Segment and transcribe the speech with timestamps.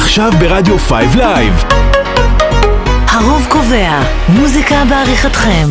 [0.00, 1.64] עכשיו ברדיו Five Live.
[3.08, 5.68] הרוב קובע, מוזיקה בעריכתכם.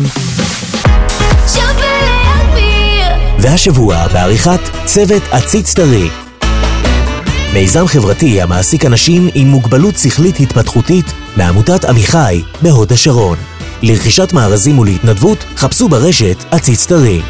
[3.38, 6.10] והשבוע בעריכת צוות עציץ טרי.
[7.54, 11.06] מיזם חברתי המעסיק אנשים עם מוגבלות שכלית התפתחותית
[11.36, 13.38] מעמותת עמיחי בהוד השרון.
[13.82, 17.22] לרכישת מארזים ולהתנדבות חפשו ברשת עציץ טרי.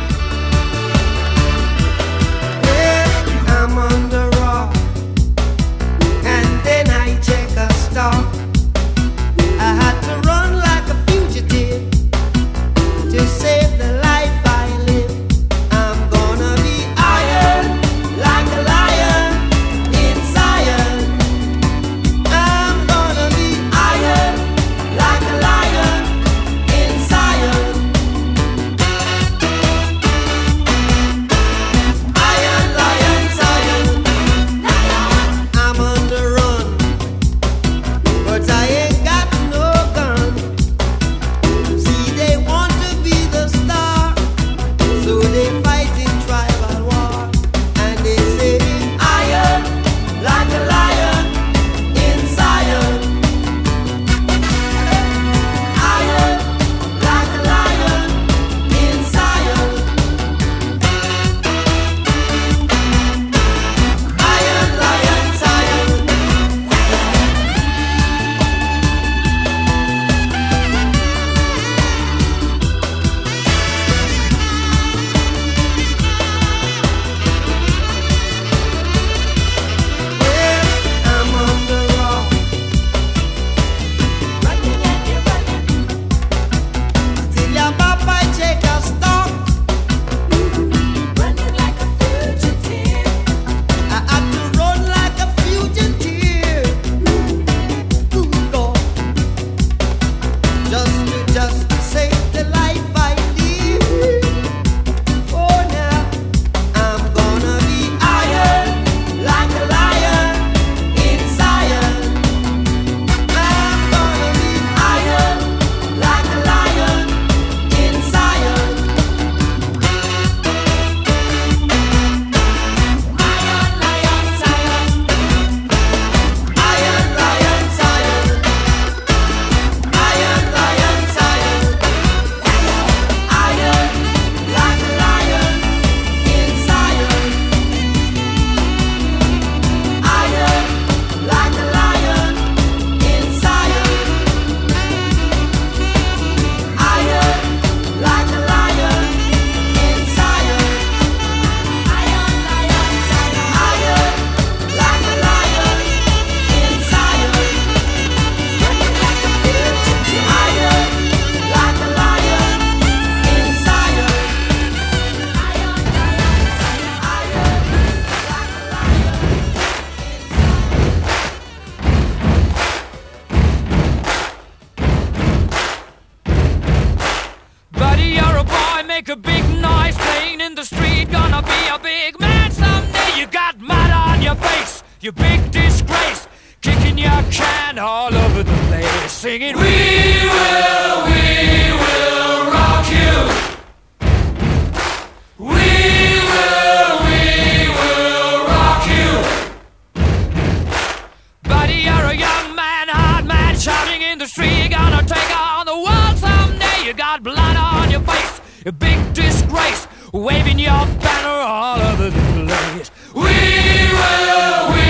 [208.66, 212.90] a big disgrace, waving your banner all over the place.
[213.14, 214.88] We will, we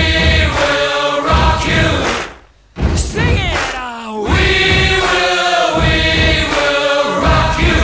[0.57, 2.97] will rock you.
[2.97, 5.95] Sing it, oh, we will, we
[6.55, 7.81] will rock you.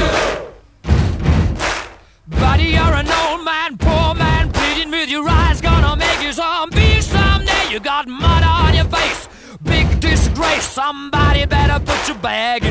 [2.38, 7.00] Buddy, you're an old man, poor man, pleading with your eyes, gonna make you zombie
[7.00, 7.72] someday.
[7.72, 9.30] You got mud on your face,
[9.64, 10.68] big disgrace.
[10.68, 12.67] Somebody better put your bag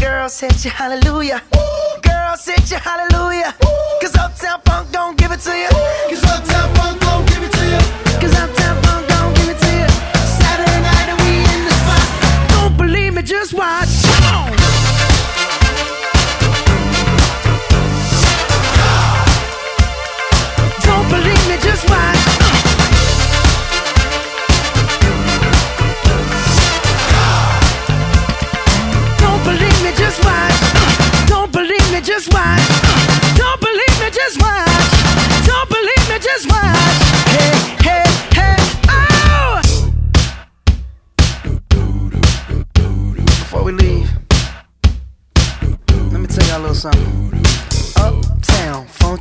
[0.00, 1.42] Girl, set you hallelujah.
[1.54, 2.00] Ooh.
[2.00, 3.54] Girl, set you hallelujah.
[3.62, 3.68] Ooh.
[4.00, 5.68] Cause Uptown Funk don't give it to you.
[5.68, 6.08] Ooh.
[6.08, 8.20] Cause Uptown Funk don't give it to you.
[8.20, 8.59] Cause Uptown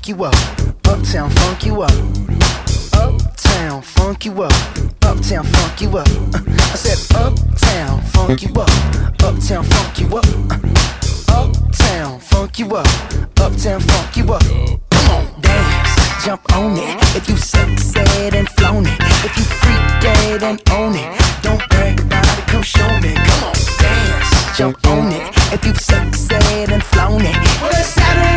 [0.09, 0.33] you up,
[0.87, 1.91] uptown funk you up,
[2.93, 4.51] uptown funk you up,
[5.03, 6.07] uptown funk you up.
[6.33, 8.69] Uh, I said uptown funk you up,
[9.21, 12.87] uptown funk you up, uh, uptown funk you up,
[13.39, 14.41] uptown funk you up.
[14.89, 16.97] Come on, dance, jump on it.
[17.15, 21.99] If you succeed and flown it, if you freak dead and own it, don't brag
[21.99, 22.47] about it.
[22.47, 23.13] Come show me.
[23.13, 25.53] Come on, dance, jump on it.
[25.53, 28.28] If you succeed and flown it, well, it's Saturday.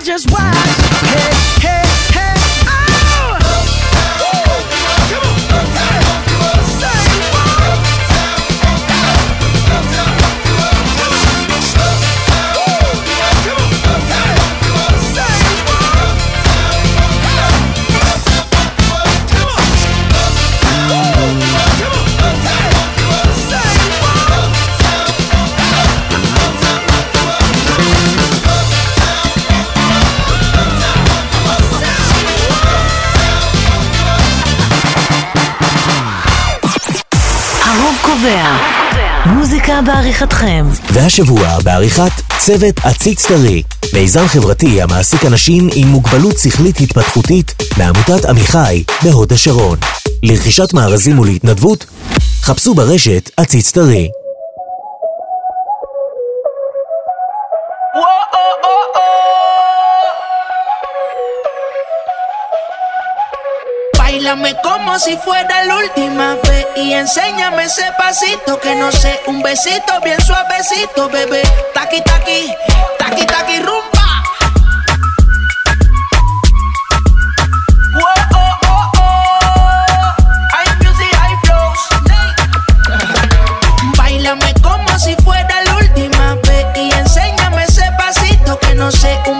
[0.00, 0.54] just watch.
[0.54, 1.29] Hey.
[38.20, 38.56] הקובע.
[39.26, 40.66] מוזיקה בעריכתכם.
[40.92, 43.62] והשבוע בעריכת צוות עציץ טרי.
[43.94, 49.78] מיזם חברתי המעסיק אנשים עם מוגבלות שכלית התפתחותית מעמותת עמיחי בהוד השרון.
[50.22, 51.86] לרכישת מארזים ולהתנדבות,
[52.42, 54.08] חפשו ברשת עציץ טרי.
[64.30, 69.42] Bailame como si fuera la última vez y enséñame ese pasito que no sé, un
[69.42, 71.42] besito bien suavecito, bebé.
[71.74, 72.54] Taqui taqui,
[72.96, 74.22] taqui taqui rumba.
[77.92, 80.14] Whoa, oh, oh, oh.
[80.54, 81.80] Hay music, hay flows.
[83.96, 89.39] Bailame como si fuera la última vez y enséñame ese pasito que no sé, un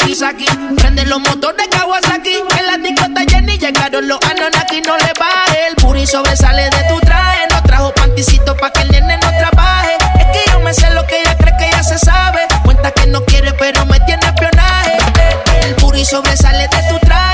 [0.00, 0.46] Saki Saki.
[0.76, 5.68] Prende los motores Kawasaki, en la discota Jenny llegaron los Anonaki, no le baje.
[5.68, 9.96] El puri sobresale de tu traje, no trajo panticito pa' que el nene no trabaje.
[10.18, 12.40] Es que yo me sé lo que ella cree que ya se sabe.
[12.64, 14.96] Cuenta que no quiere, pero me tiene espionaje.
[15.62, 17.33] El puri sobresale de tu traje,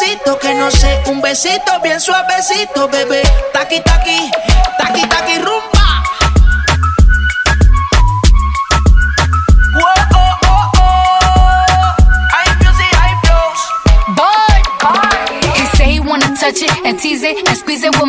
[0.00, 3.22] ese pasito que no sé, un besito bien suavecito, bebé.
[3.52, 4.30] Taqui taqui,
[4.78, 5.29] taqui taqui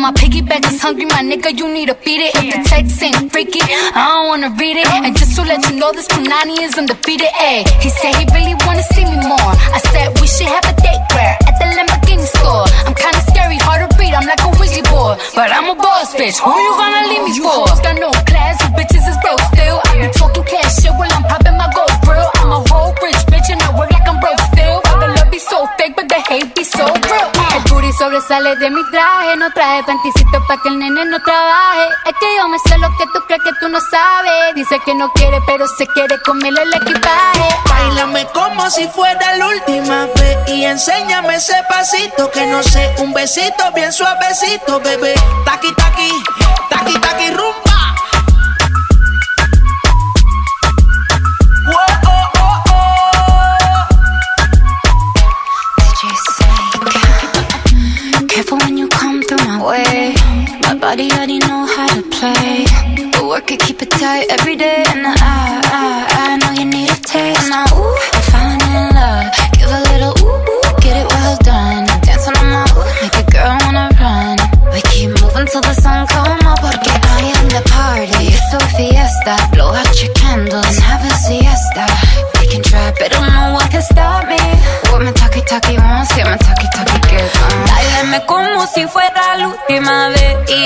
[0.02, 1.54] my piggyback is hungry, my nigga.
[1.56, 2.34] You need to feed it.
[2.34, 4.88] If the text ain't freaky, I don't wanna read it.
[4.90, 7.30] And just to let you know, this Punani is undefeated.
[7.38, 9.54] Ayy, he said he really wanna see me more.
[9.70, 12.66] I said we should have a date where at the Lamborghini store.
[12.82, 14.10] I'm kinda scary, hard to read.
[14.18, 16.42] I'm like a Ouija board, but I'm a boss bitch.
[16.42, 17.62] Who you gonna leave me for?
[17.70, 19.78] Hoes got no class, you bitches is broke still.
[19.86, 22.26] I be talking cash shit while I'm popping my gold grill.
[22.42, 24.82] I'm a whole rich bitch and I work like I'm broke still.
[24.98, 27.41] The love be so fake, but the hate be so real.
[27.98, 31.88] Sobresale de mi traje, no traje panticito pa' que el nene no trabaje.
[32.06, 34.54] Es que yo me sé lo que tú crees que tú no sabes.
[34.54, 37.48] Dice que no quiere, pero se quiere comerle el equipaje.
[37.68, 43.12] Bailame como si fuera la última vez y enséñame ese pasito que no sé, un
[43.12, 45.14] besito bien suavecito, bebé.
[45.44, 46.10] Taqui taqui,
[46.70, 47.91] taqui taqui rumba.
[60.92, 62.66] Body already know how to play.
[63.12, 64.84] But work it, keep it tight every day.
[64.92, 65.16] And I,
[65.80, 65.88] I,
[66.20, 67.48] I know you need a taste.
[67.48, 69.24] Now, ooh, I'm falling in love.
[69.56, 71.88] Give a little ooh, ooh, get it well done.
[72.04, 74.36] Dancing on my ooh, make a girl wanna run.
[74.68, 76.60] We keep moving till the sun come up.
[76.60, 78.28] Porque I am the party.
[78.28, 79.34] It's a fiesta.
[79.56, 81.88] Blow out your candles and have a siesta.
[82.36, 84.36] We can try, but no one can stop me.
[84.92, 87.64] What my talkie talkie wants, yeah, my talkie talkie gets on.
[87.64, 88.51] Báilame como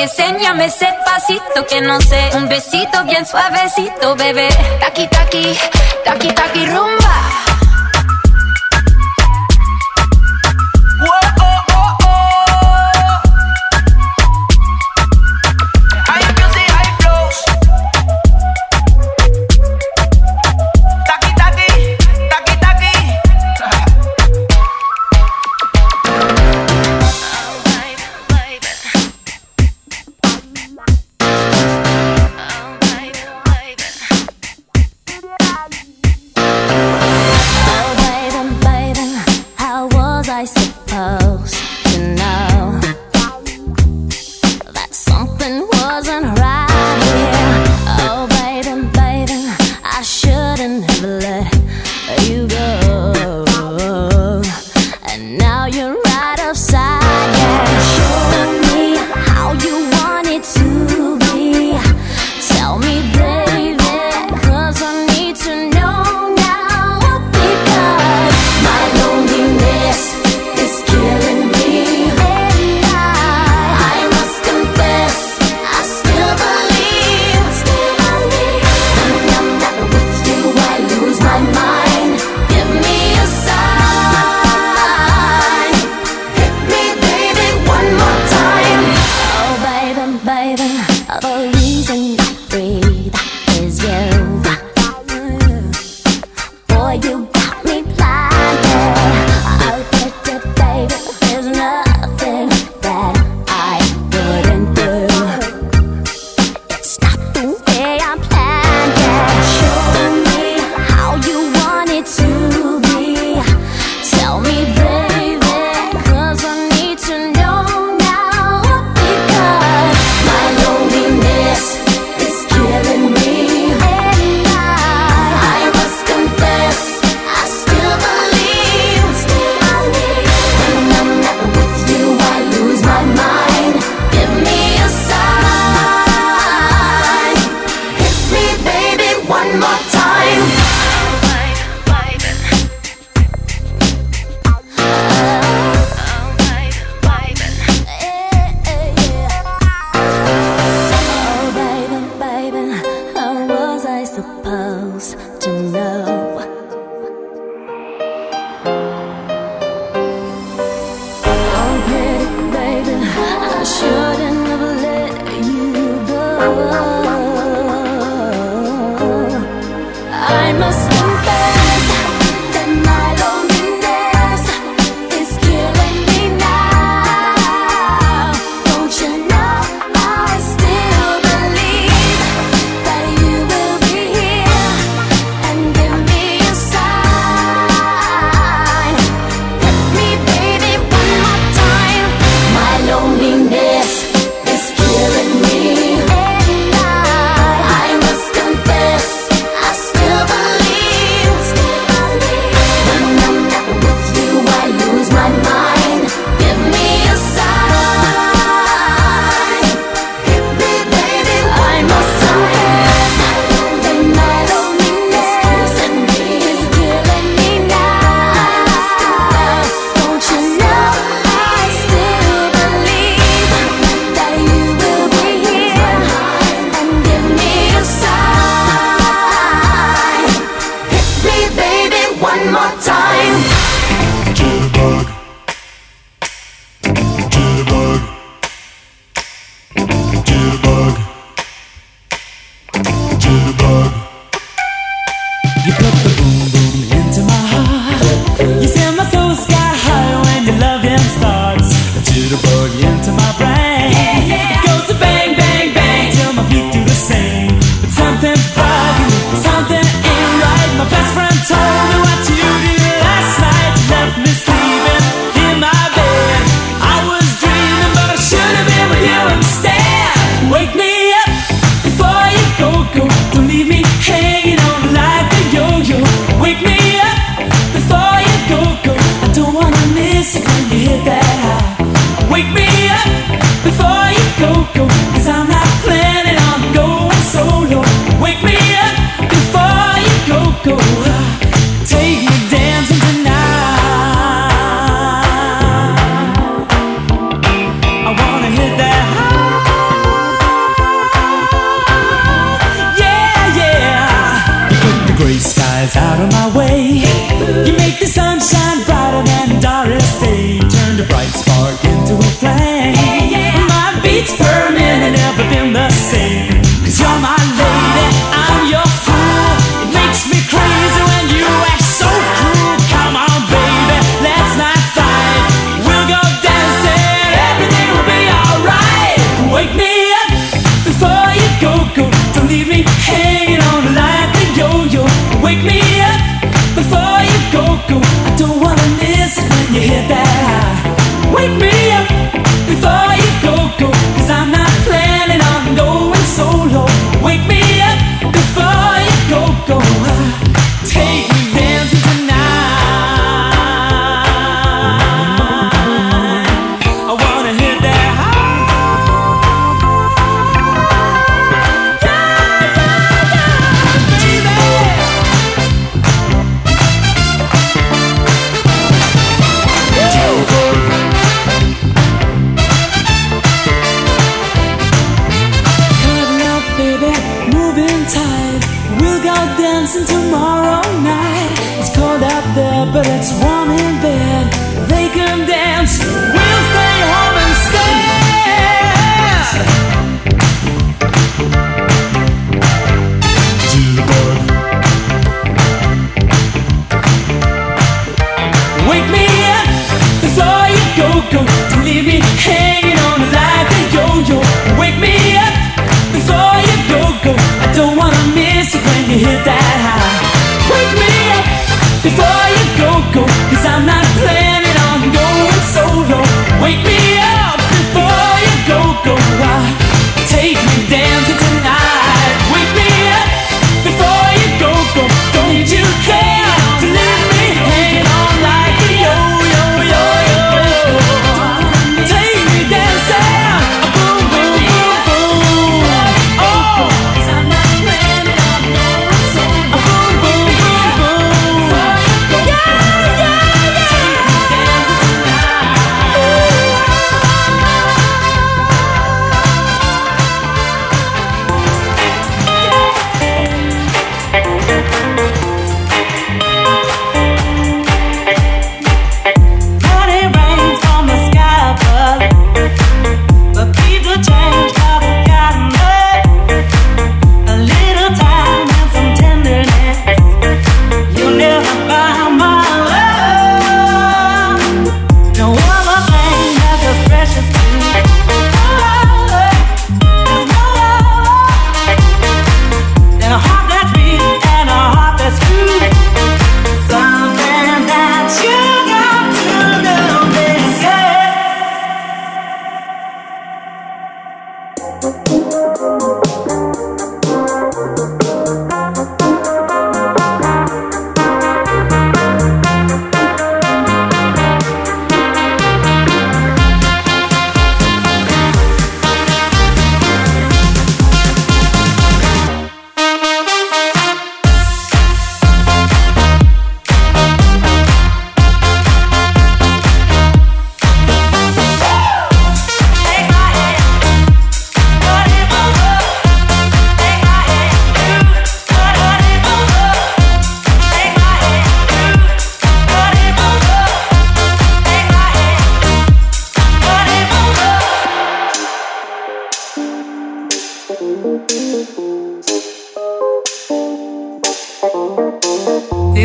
[0.00, 2.30] enséñame ese pasito que no sé.
[2.34, 4.48] Un besito bien suavecito, bebé.
[4.80, 5.56] Taki, taki,
[6.04, 7.46] taki, taki, rumba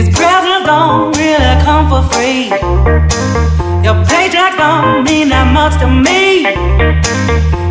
[0.01, 2.45] These presents don't really come for free.
[3.85, 6.41] Your paycheck don't mean that much to me.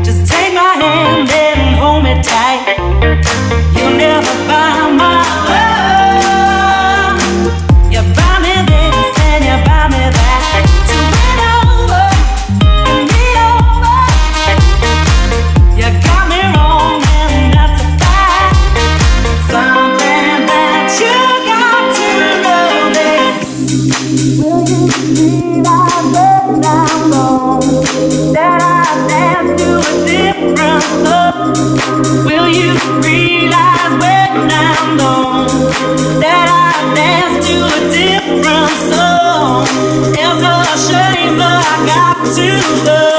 [0.04, 2.78] Just take my hand and hold me tight.
[3.74, 5.69] You'll never buy my love.
[41.86, 43.09] got to love.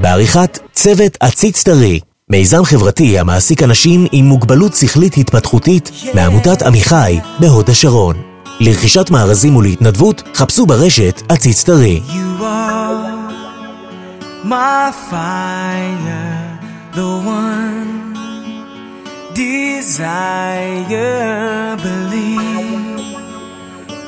[0.00, 2.00] בעריכת צוות עציץ טרי.
[2.30, 6.16] מיזם חברתי המעסיק אנשים עם מוגבלות שכלית התפתחותית yeah.
[6.16, 8.16] מעמותת עמיחי בהוד השרון.
[8.60, 12.00] לרכישת מארזים ולהתנדבות חפשו ברשת עציץ טרי.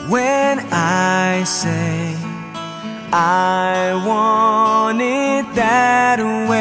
[0.08, 2.11] when I say.
[3.14, 6.51] I want it that way.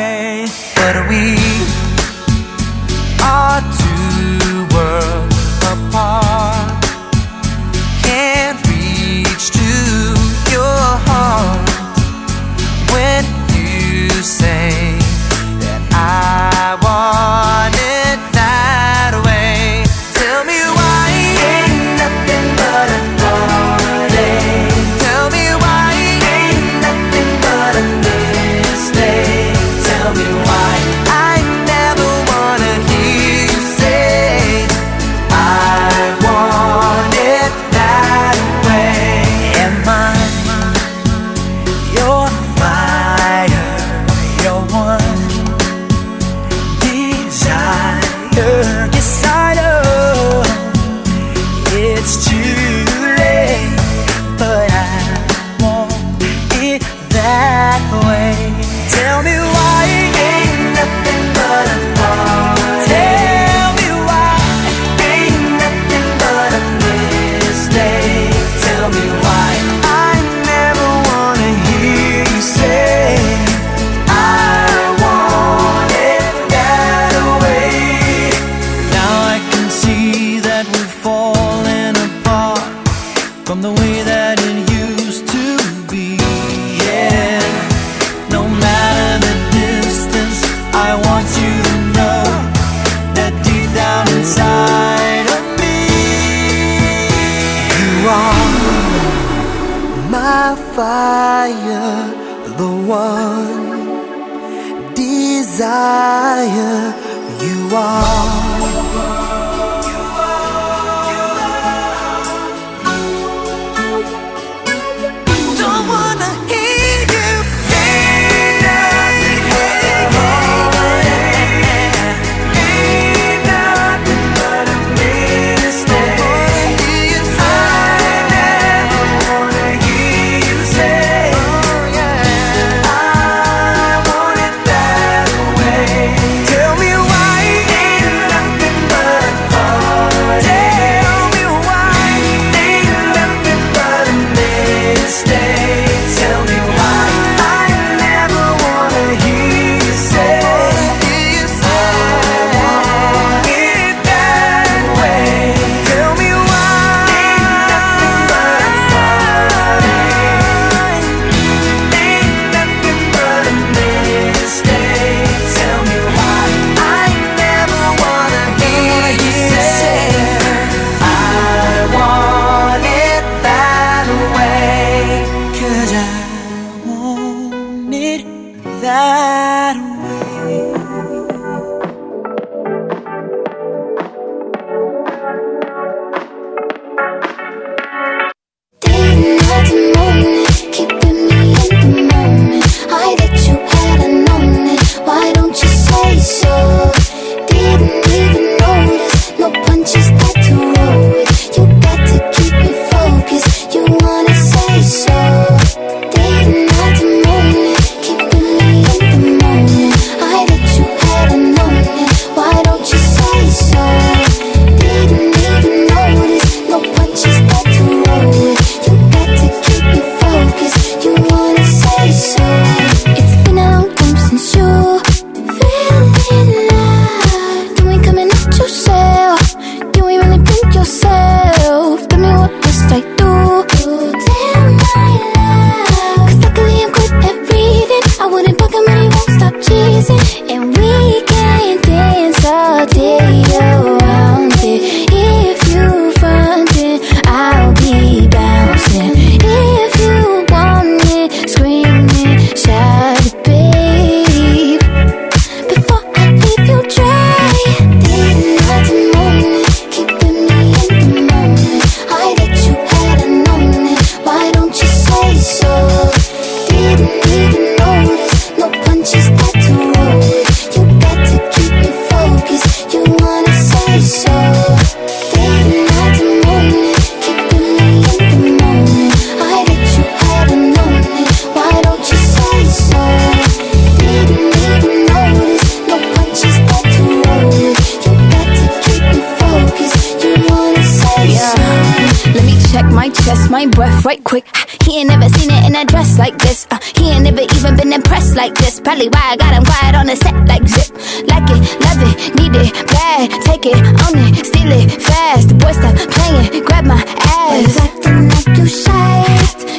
[293.10, 294.46] Chest, my breath right quick.
[294.84, 296.68] He ain't never seen it in a dress like this.
[296.72, 298.80] Uh, he ain't never even been impressed like this.
[298.80, 300.90] Probably why I got him quiet on the set like zip.
[301.28, 303.30] Like it, love it, need it, bad.
[303.44, 305.50] Take it, own it, steal it, fast.
[305.50, 307.02] The boy stop playing, grab my
[307.38, 307.78] ass.
[307.80, 309.26] Acting like you shy.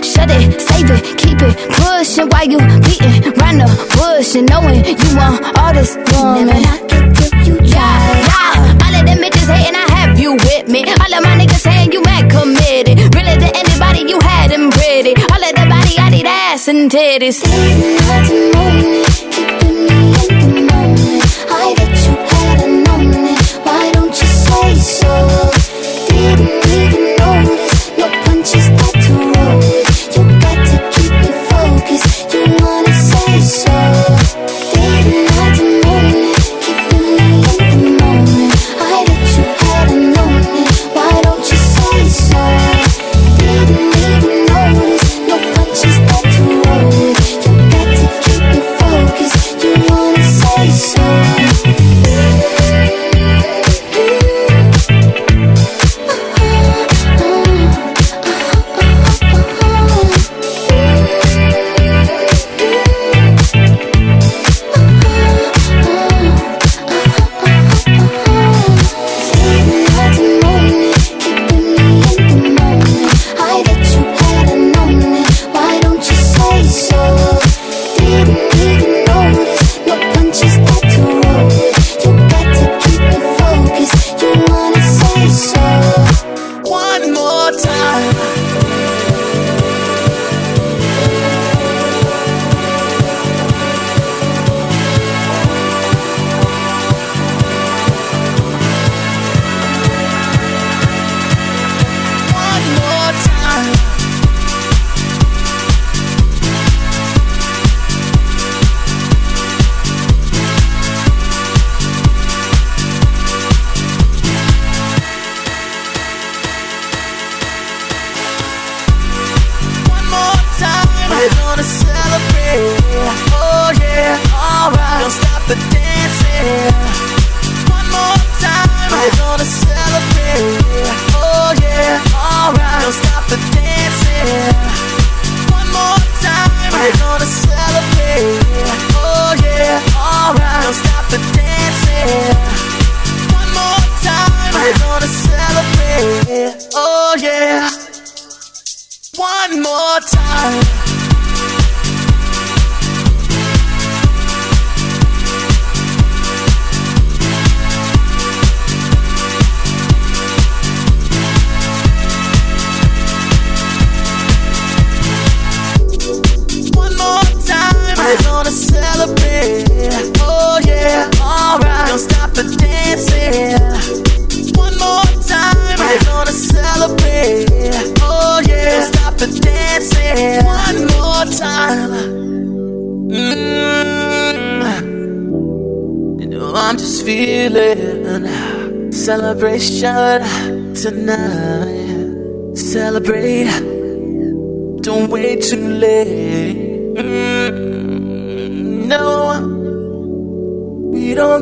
[0.03, 4.85] Shut it, save it, keep it pushing while you beating round the bush and knowing
[4.85, 6.47] you want all this woman.
[6.47, 8.23] Never knock it till you try.
[8.29, 10.85] Yeah, all of them bitches hating, I have you with me.
[10.85, 12.02] All of my niggas saying you
[22.31, 23.41] hadn't known it.
[23.67, 25.13] Why don't you say so?
[26.09, 27.02] Didn't even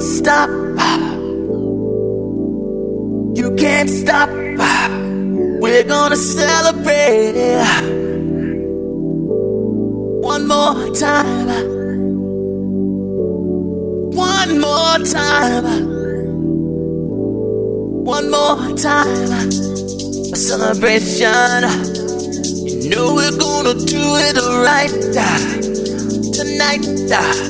[0.01, 0.49] we don't stop.
[3.37, 4.29] You can't stop.
[5.61, 7.35] We're gonna celebrate.
[10.23, 11.49] One more time.
[14.15, 15.65] One more time.
[18.05, 19.49] One more time.
[20.33, 21.63] A celebration.
[22.83, 24.91] You know we're gonna do it right
[26.33, 26.85] tonight.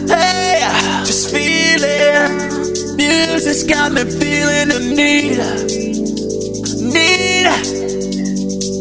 [0.08, 0.60] Hey,
[1.04, 2.29] just feel it.
[3.10, 5.36] Music's got me feeling the need,
[6.94, 7.46] need.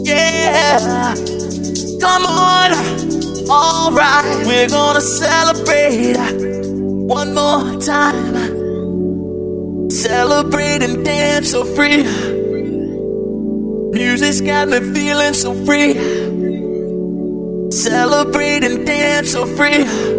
[0.05, 1.15] Yeah,
[1.99, 2.71] come on.
[3.49, 6.15] All right, we're gonna celebrate
[7.07, 8.69] one more time.
[9.89, 12.03] Celebrate and dance so free.
[13.91, 15.95] Music's got me feeling so free.
[17.71, 20.18] Celebrate and dance so free.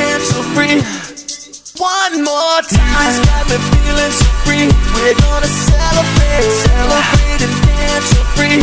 [0.21, 0.77] so free.
[1.81, 4.67] One more time, it's got me feeling so free.
[4.93, 8.61] We're gonna celebrate, celebrate and dance so free.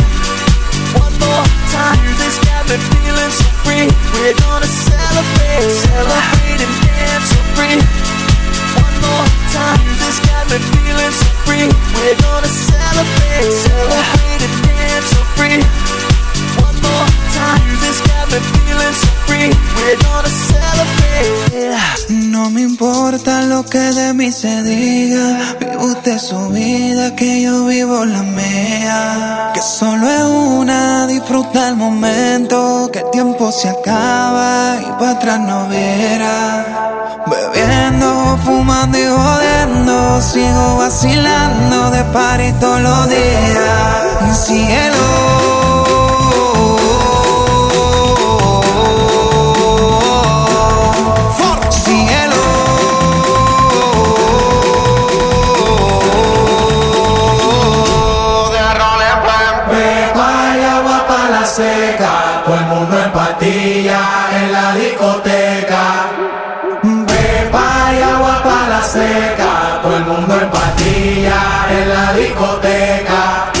[0.95, 1.45] One more
[1.75, 3.87] time, this got me feeling so free.
[4.15, 7.77] We're gonna celebrate, celebrate and dance so free.
[8.79, 11.67] One more time, this got me feeling so free.
[11.99, 15.59] We're gonna celebrate, celebrate and dance so free.
[16.63, 16.68] One
[22.09, 25.55] No me importa lo que de mí se diga.
[25.59, 29.51] Vive usted su vida, que yo vivo la mía.
[29.53, 32.89] Que solo es una, disfruta el momento.
[32.91, 37.21] Que el tiempo se acaba y para atrás no viera.
[37.27, 40.21] Bebiendo, fumando y jodiendo.
[40.21, 44.45] Sigo vacilando de party todos los días.
[44.45, 45.48] Cielo.
[62.79, 63.99] Mundo en patilla
[64.39, 65.83] en la discoteca.
[67.07, 73.58] Pepa y agua para la seca, todo el mundo en patilla en la discoteca.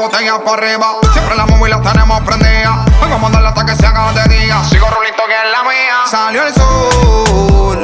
[0.00, 0.96] Botella para arriba.
[1.12, 2.84] Siempre la móvil la tenemos prendida.
[3.00, 4.62] Vengo a mandarla hasta que se haga de día.
[4.64, 6.06] Sigo rulito que es la mía.
[6.06, 7.82] Salió el sol,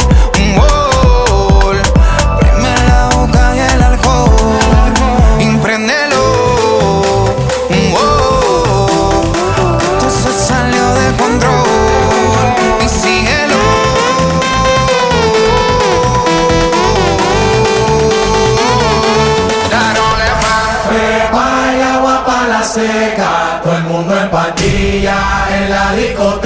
[25.96, 26.45] México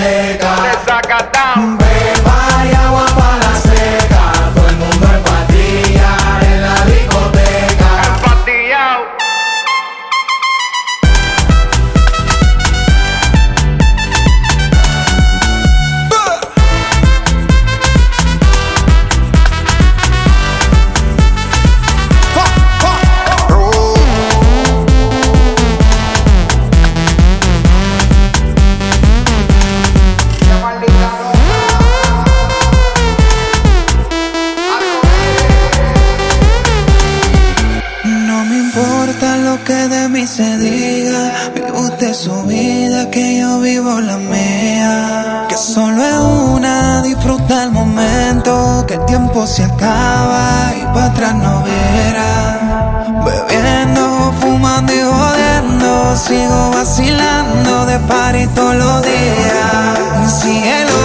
[58.61, 60.33] todos los días.
[60.41, 61.01] Cielo.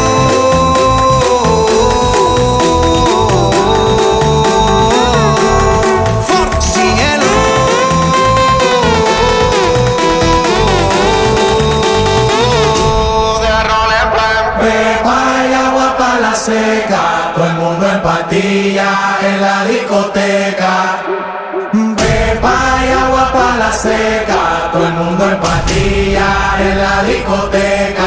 [6.60, 7.32] Cielo.
[14.60, 18.92] Pepa y agua para la seca, todo el mundo en patilla
[19.22, 20.74] en la discoteca.
[22.02, 24.25] Pepa y agua para la seca,
[24.76, 26.28] todo el mundo en patilla
[26.60, 28.05] en la discoteca.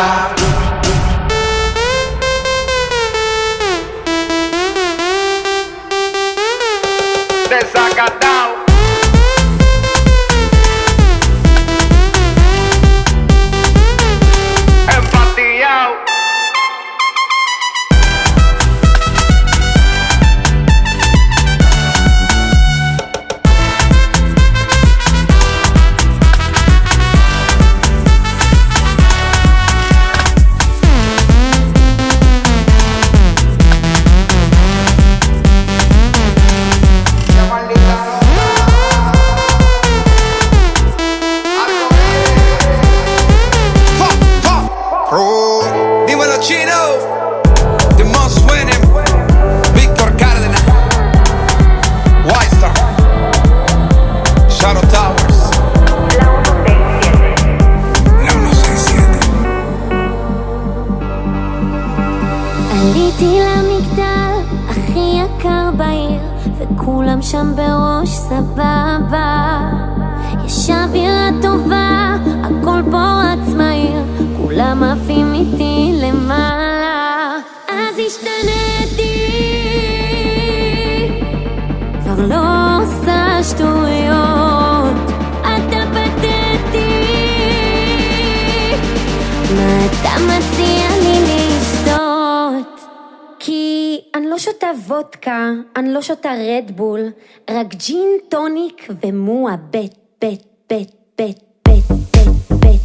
[96.69, 97.11] רדבול,
[97.51, 101.39] רק ג'ין טוניק ומועה בית, בית, בית, בית,
[101.69, 102.81] בית, בית, בית,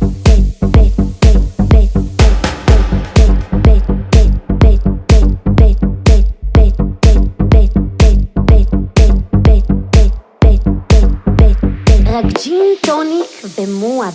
[0.66, 0.94] בית, בית,
[1.70, 1.94] בית,
[11.36, 14.10] בית, רק ג'ין טוניק ומועה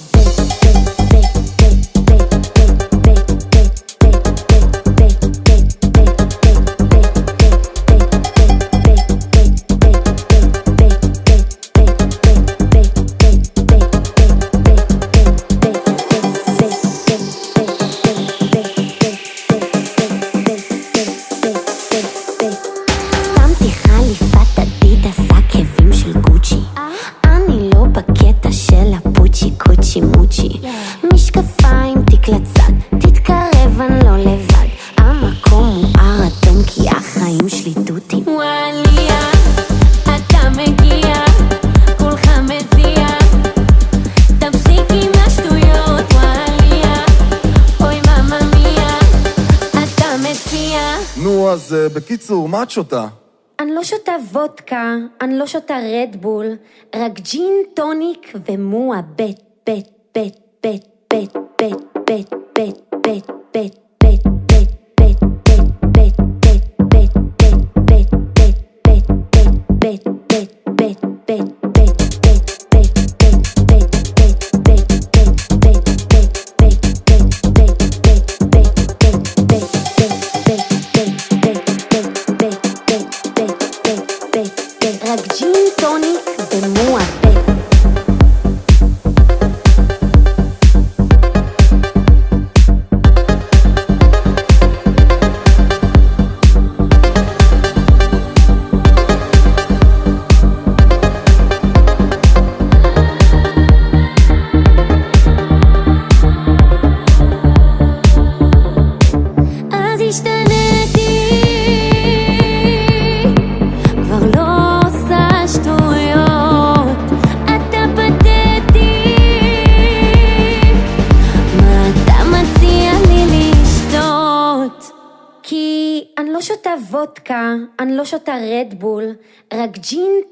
[52.68, 53.06] את שותה?
[53.60, 56.46] אני לא שותה וודקה, אני לא שותה רדבול,
[56.96, 64.18] רק ג'ין טוניק ומועה בית, בית, בית, בית, בית, בית, בית, בית, בית, בית, בית,
[64.22, 64.58] בית,
[65.00, 65.78] בית,
[71.26, 71.57] בית,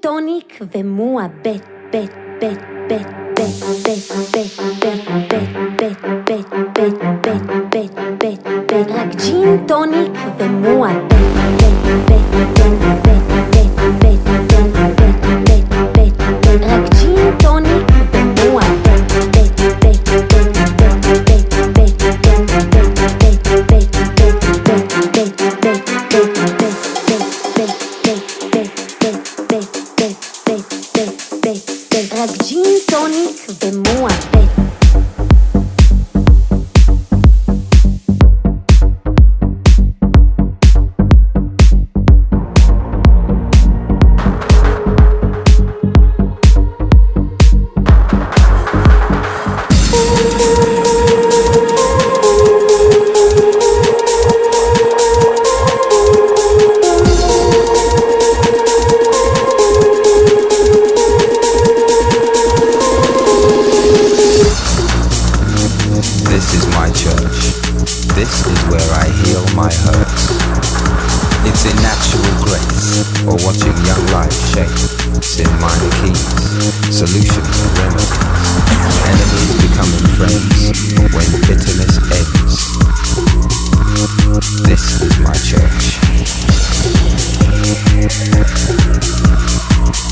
[0.01, 1.62] טוניק ומועה בית,
[1.93, 2.11] בית,
[2.41, 2.59] בית,
[2.89, 3.07] בית,
[3.37, 10.12] בית, בית, בית, בית, בית, בית, בית, בית, בית, בית, בית, בית, רק ג'ין טוניק
[10.39, 11.11] ומועה בית,
[11.59, 13.36] בית, בית, בית, בית,
[68.97, 70.32] I heal my hurts.
[71.44, 74.72] It's in natural grace, or watching young life shape.
[75.14, 76.24] It's in minor keys,
[76.88, 78.09] solutions and remedies.
[79.05, 80.72] Enemies becoming friends
[81.12, 82.57] when bitterness ends.
[84.64, 86.01] This is my church.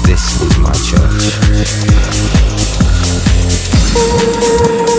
[0.05, 0.77] This is my
[4.85, 4.94] church.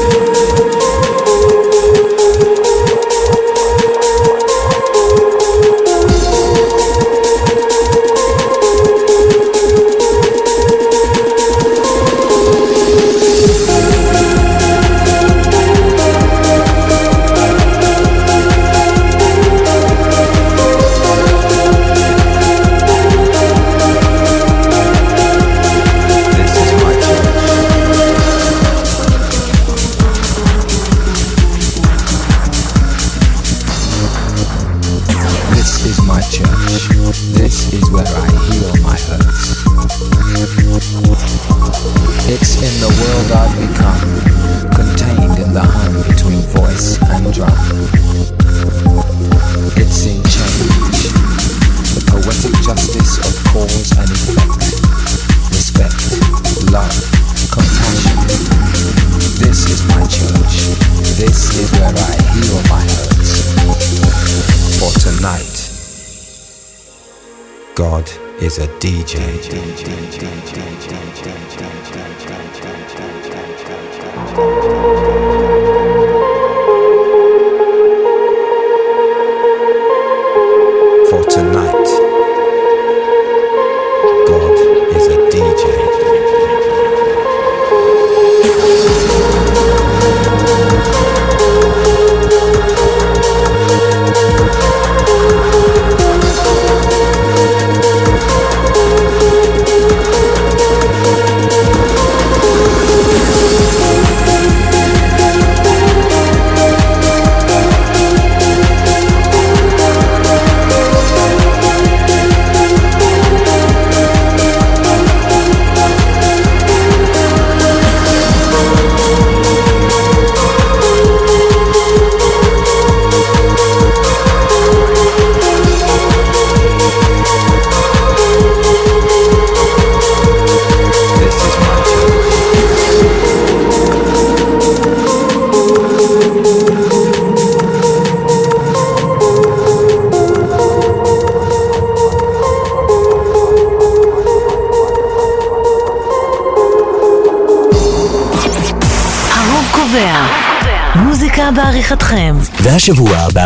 [68.45, 69.17] is a DJ.
[69.39, 70.74] DJ, DJ, DJ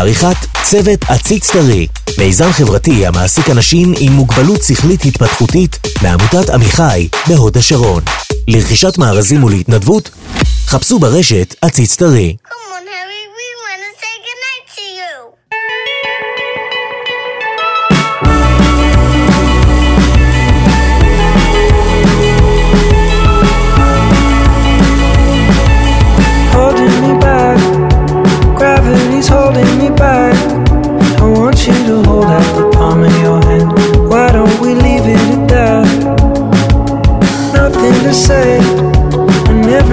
[0.00, 1.86] בעריכת צוות עציץ טרי,
[2.18, 8.02] מיזם חברתי המעסיק אנשים עם מוגבלות שכלית התפתחותית מעמותת עמיחי בהוד השרון.
[8.48, 10.10] לרכישת מארזים ולהתנדבות,
[10.66, 12.36] חפשו ברשת עציץ טרי.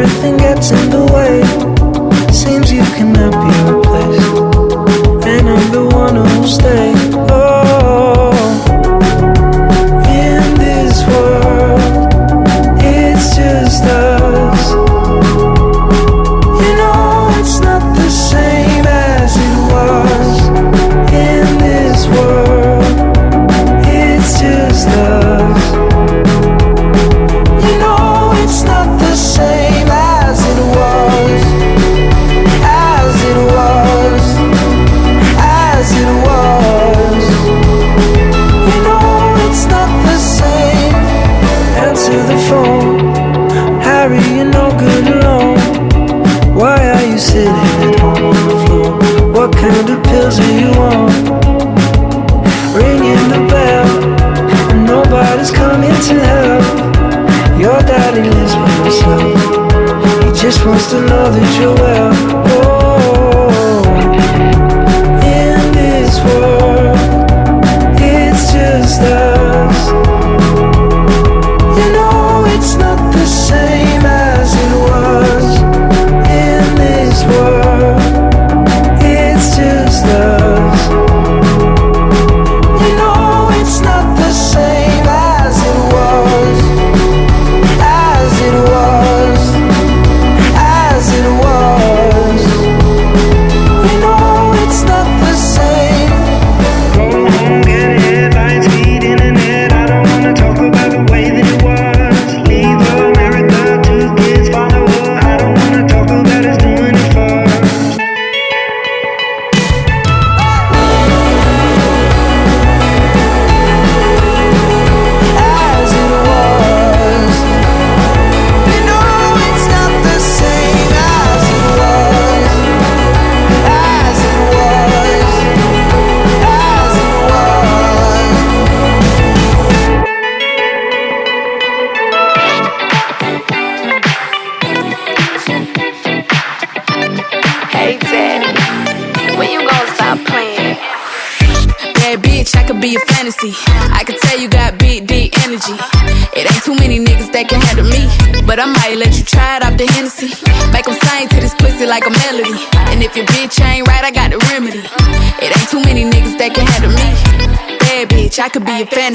[0.07, 1.41] everything gets in the way.
[2.31, 6.96] Seems you cannot be replaced, and I'm the one who'll stay.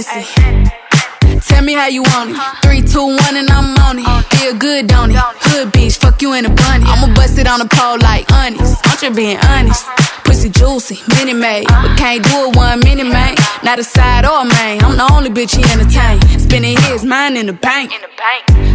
[0.03, 2.37] Tell me how you want it.
[2.63, 4.25] Three, two, one, and I'm on it.
[4.37, 5.17] Feel good, don't it?
[5.17, 6.85] Hood bitch, fuck you in a bunny.
[6.87, 8.83] I'ma bust it on the pole like honest.
[8.85, 9.87] I'm just being honest.
[9.87, 10.23] Uh-huh.
[10.25, 11.67] Pussy juicy, mini made.
[11.69, 11.97] But uh-huh.
[11.97, 13.37] can't do it one mini man.
[13.63, 14.83] Not a side or a main.
[14.83, 16.19] I'm the only bitch he entertain.
[16.41, 17.93] Spending his mind in the bank.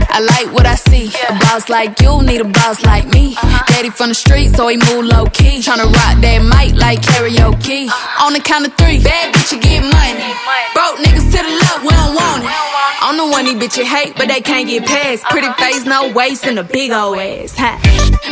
[0.10, 1.12] I like what I see.
[1.30, 3.36] A boss like you need a boss like me.
[3.36, 3.64] Uh-huh.
[3.68, 5.60] Daddy from the street, so he move low key.
[5.60, 7.90] Tryna rock that mic like karaoke.
[8.22, 10.37] On the count of three, bad bitch, you get money.
[10.88, 12.52] Broke niggas to the left, we don't want it.
[13.04, 15.26] I'm the one these bitches hate, but they can't get past.
[15.26, 17.52] Pretty face, no waist, and a big old ass.
[17.60, 17.76] Ha.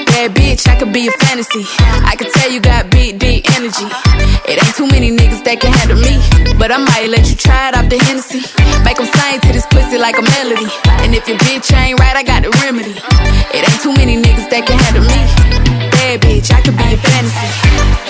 [0.08, 1.68] Bad bitch, I could be a fantasy.
[2.08, 3.91] I could tell you got big, deep energy.
[4.47, 6.16] It ain't too many niggas that can handle me.
[6.56, 8.47] But I might let you try it off the Hennessy.
[8.88, 10.72] Make them sing to this pussy like a melody.
[11.03, 12.95] And if your bitch ain't right, I got the remedy.
[13.51, 15.20] It ain't too many niggas that can handle me.
[15.91, 18.05] Bad bitch, I could be a fantasy.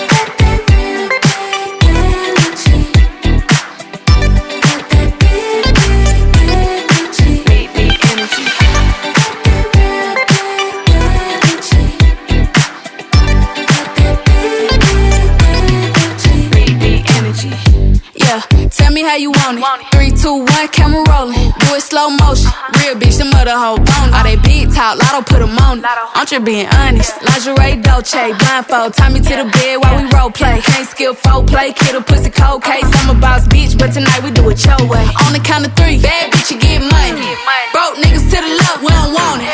[21.86, 22.50] Slow motion.
[22.82, 24.10] Real bitch, the mother hoe bone.
[24.12, 24.35] All they
[24.76, 25.84] talk, lotto put 'em on it.
[26.14, 27.12] I'm just being honest.
[27.28, 28.92] Lingerie, Dolce, blindfold.
[28.94, 30.60] Tie me to the bed while we role play.
[30.60, 32.84] Can't skill folk play, kid a pussy cold case.
[32.98, 35.06] I'm a boss bitch, but tonight we do it your way.
[35.24, 37.28] On the count of three, bad bitch, you get money.
[37.72, 39.48] Broke niggas to the left, we don't want it.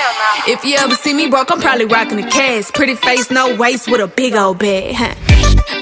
[0.55, 2.73] If you ever see me broke, I'm probably rocking the cash.
[2.73, 4.97] Pretty face, no waist, with a big old bag.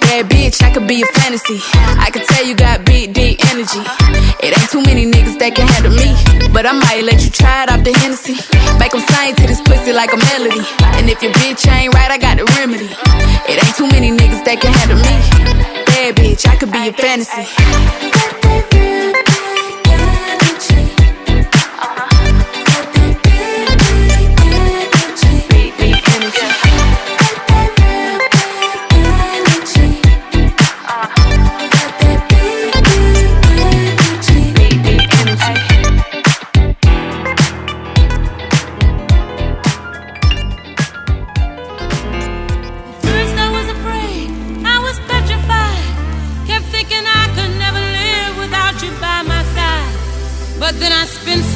[0.03, 1.61] Bad bitch, I could be a fantasy.
[2.07, 3.80] I could tell you got big, deep energy.
[4.45, 6.11] It ain't too many niggas that can handle me.
[6.53, 8.36] But I might let you try it off the Hennessy.
[8.78, 10.64] Make them sing to this pussy like a melody.
[10.97, 12.91] And if your bitch ain't right, I got the remedy.
[13.49, 15.16] It ain't too many niggas that can handle me.
[15.87, 17.47] Bad bitch, I could be a fantasy.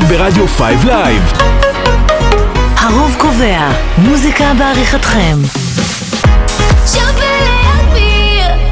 [0.00, 1.32] עכשיו ברדיו 5 Live.
[2.76, 5.38] הרוב קובע, מוזיקה בעריכתכם.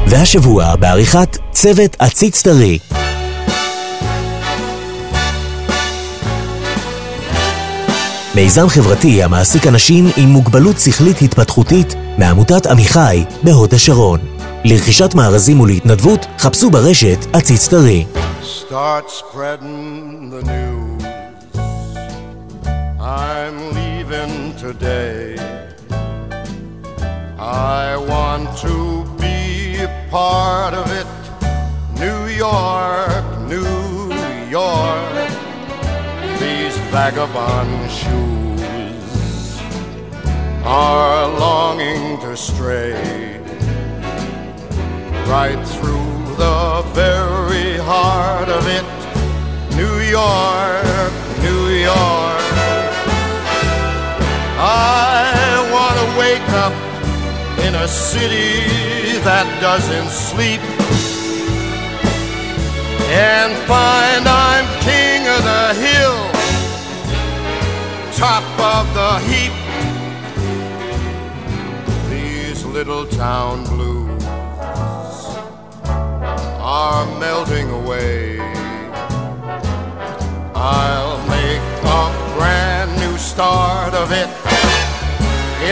[0.07, 2.79] והשבוע בעריכת צוות עציץ טרי.
[8.35, 14.19] מיזם חברתי המעסיק אנשים עם מוגבלות שכלית התפתחותית מעמותת עמיחי בהוד השרון.
[14.63, 18.05] לרכישת מארזים ולהתנדבות, חפשו ברשת עציץ טרי.
[18.69, 20.68] Start spreading the news.
[24.73, 25.35] Today.
[27.39, 31.09] I want to be a part of it.
[32.03, 34.13] New York, New
[34.59, 35.29] York.
[36.43, 39.59] These vagabond shoes
[40.63, 43.39] are longing to stray
[45.35, 46.13] right through
[46.43, 48.87] the very heart of it.
[49.75, 51.11] New York,
[51.41, 52.48] New York.
[54.71, 56.73] I want to wake up
[57.65, 60.61] in a city that doesn't sleep
[63.09, 66.19] and find I'm king of the hill,
[68.13, 68.45] top
[68.75, 69.55] of the heap.
[72.11, 74.23] These little town blues
[76.61, 78.39] are melting away.
[80.53, 81.63] I'll make
[82.01, 84.48] a brand new start of it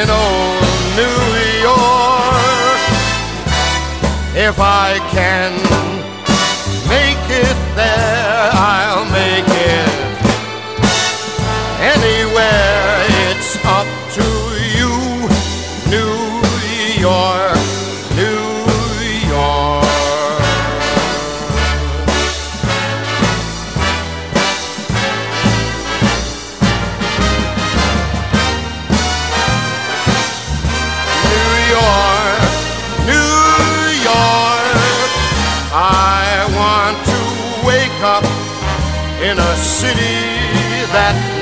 [0.01, 0.61] in old
[0.95, 1.21] New
[1.69, 2.81] York.
[4.47, 5.53] If I can
[6.87, 8.26] make it there,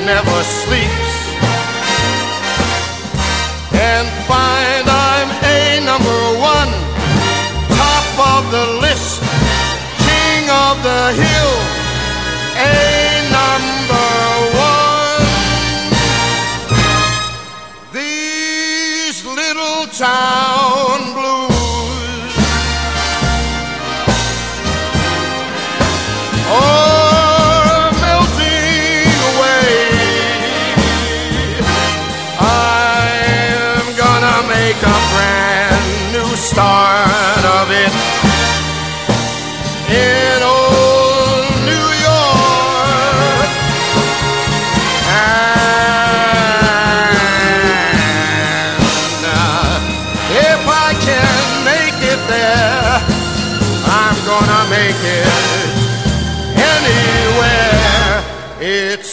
[0.06, 0.95] never sleep.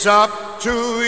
[0.06, 1.03] Up to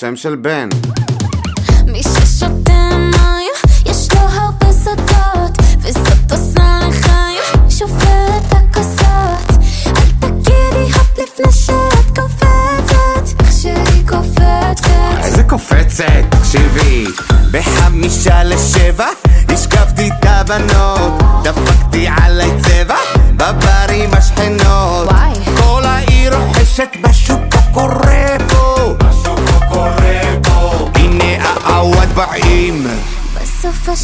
[0.00, 0.68] שם של בן.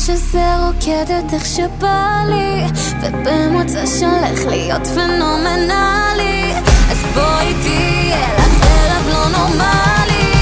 [0.07, 2.65] שזה רוקדת איך שבא לי,
[3.03, 6.53] ובמוצא שהולך להיות פנומנלי.
[6.91, 10.33] אז בואי תהיה לך ערב לא נורמלי,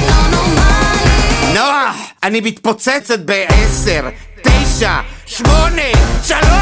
[0.00, 1.54] לא נורמלי.
[1.54, 4.08] נוח, אני מתפוצצת בעשר,
[4.42, 5.92] תשע, שמונה,
[6.22, 6.57] שלוש,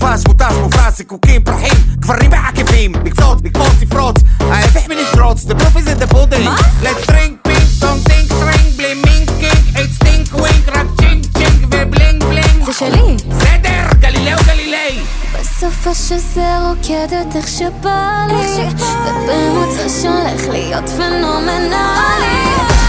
[0.00, 5.88] מולבש, מותש, מופרש, זיקוקים, פרחים, גברים בעקבים, לקפוץ, לקפוץ, לפרוץ, ההפך מלפרוץ, the proof is
[5.88, 6.48] in the pudding.
[6.82, 12.24] let's drink, pink, don't think, string, בלי מינקינג, it's stink, wink, רק צ'ינק, צ'ינק ובלינג
[12.24, 12.64] בלינג.
[12.66, 13.16] זה שלי.
[13.28, 14.98] בסדר, גלילאו גלילי.
[15.40, 18.68] בסופה שזה רוקדת איך שבא לי,
[19.04, 21.76] ובמוצא שהולך להיות פנומנלי.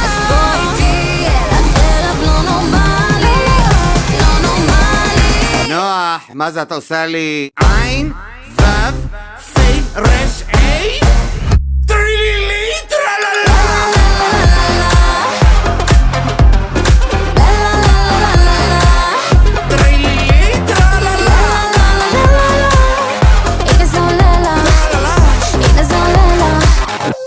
[0.04, 0.61] אז בואי
[6.34, 8.12] מה זה אתה עושה לי עין,
[8.60, 8.64] וו,
[9.54, 11.00] פי, רש, איי?
[11.88, 13.62] טרילילי, טרללה!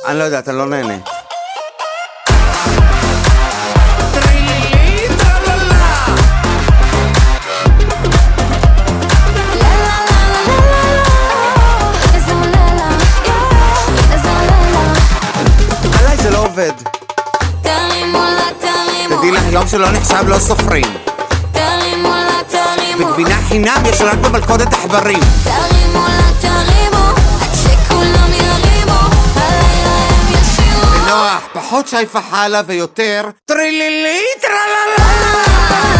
[0.07, 1.14] אני לא יודע, אתה לא נהנה.
[16.55, 16.73] עובד.
[17.63, 20.87] תרימו לה, תרימו, תדעי לך, יום שלא נחשב לא סופרים.
[21.53, 23.09] תרימו לה, תרימו.
[23.09, 25.21] וגבינה חינם יש רק במלכודת עכברים.
[25.45, 27.05] תרימו לה, תרימו,
[27.41, 29.01] עד שכולם ירימו,
[29.37, 31.07] הלילה הם ישירו.
[31.09, 35.94] נוח, פחות שי פחלה ויותר טרילילי טרללה!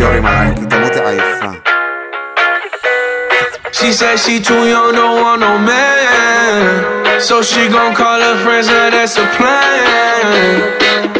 [0.00, 0.48] Fiori ma.
[3.70, 7.20] She said she too young, don't want no man.
[7.20, 10.72] So she gon' call her friends, now that's a plan.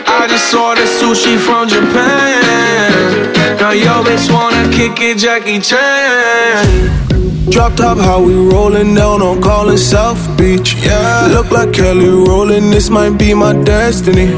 [0.07, 3.59] I just ordered sushi from Japan.
[3.61, 7.20] Now yo bitch wanna kick it, Jackie Chan.
[7.49, 10.75] Drop top, how we rollin' down on callin' South Beach.
[10.75, 14.29] Yeah, look like Kelly rollin', this might be my destiny.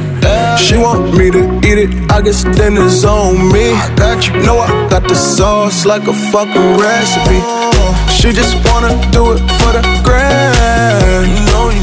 [0.57, 3.73] She want me to eat it, I guess dinner's on me.
[3.73, 7.41] I got you, know I got the sauce like a fucking recipe.
[7.43, 8.09] Oh.
[8.09, 11.27] She just wanna do it for the grand.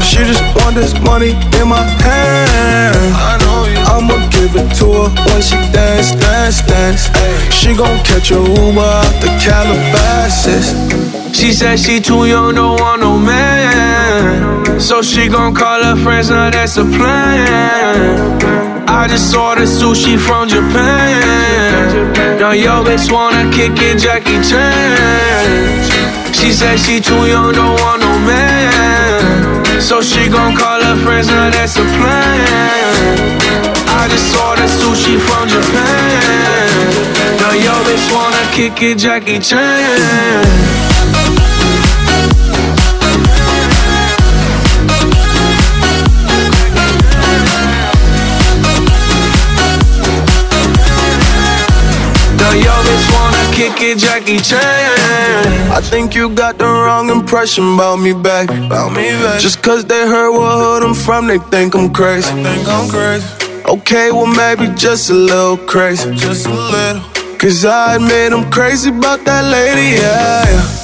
[0.02, 1.30] She just want this money
[1.60, 2.96] in my hand.
[3.14, 3.78] I know you.
[3.92, 7.10] I'ma give it to her when she dance, dance, dance.
[7.54, 11.09] She gon' catch a Uber out the Calabasas.
[11.32, 14.78] She said she too young, don't want no man.
[14.80, 18.40] So she gon' call her friends, now that's a plan.
[18.88, 22.38] I just ordered sushi from Japan.
[22.38, 26.34] Now yo bitch wanna kick it, Jackie Chan.
[26.34, 29.80] She said she too young, don't want no man.
[29.80, 33.40] So she gon' call her friends, now that's a plan.
[33.88, 36.70] I just ordered sushi from Japan.
[37.40, 40.80] Now yo bitch wanna kick it, Jackie Chan.
[52.50, 55.70] Now yo bitch wanna kick it, Jackie Chan.
[55.70, 58.50] I think you got the wrong impression about me back.
[58.50, 59.38] About me back.
[59.40, 62.28] Just cause they heard what hood I'm from, they think I'm crazy.
[62.34, 63.24] They think I'm crazy.
[63.66, 66.12] Okay, well maybe just a little crazy.
[66.16, 67.02] Just a little.
[67.38, 70.42] Cause I admit I'm crazy about that lady, yeah.
[70.50, 70.79] yeah.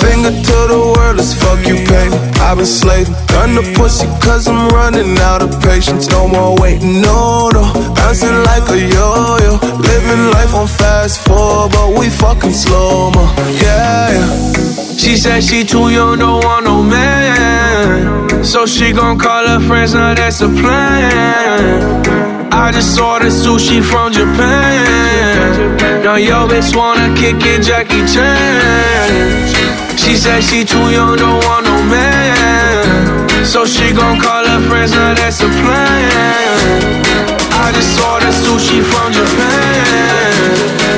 [0.00, 2.08] Finger to the world, let's fuck you, pay.
[2.40, 3.14] I've been slaving.
[3.28, 6.08] Done the pussy cause I'm running out of patience.
[6.08, 7.62] No more waiting, no, no.
[7.94, 9.52] Bouncing like a yo yo.
[9.90, 13.24] Living life on fast forward, but we fucking slow mo.
[13.62, 14.96] Yeah, yeah.
[14.96, 18.44] She said she too young, don't want no man.
[18.44, 22.04] So she gon' call her friends, now that's a plan.
[22.52, 25.76] I just ordered sushi from Japan.
[26.04, 29.53] Now yo bitch wanna kick it, Jackie Chan.
[29.96, 33.44] She said she too young, don't want no man.
[33.44, 37.04] So she gon' call her friends, now that's a plan.
[37.52, 40.34] I just ordered sushi from Japan.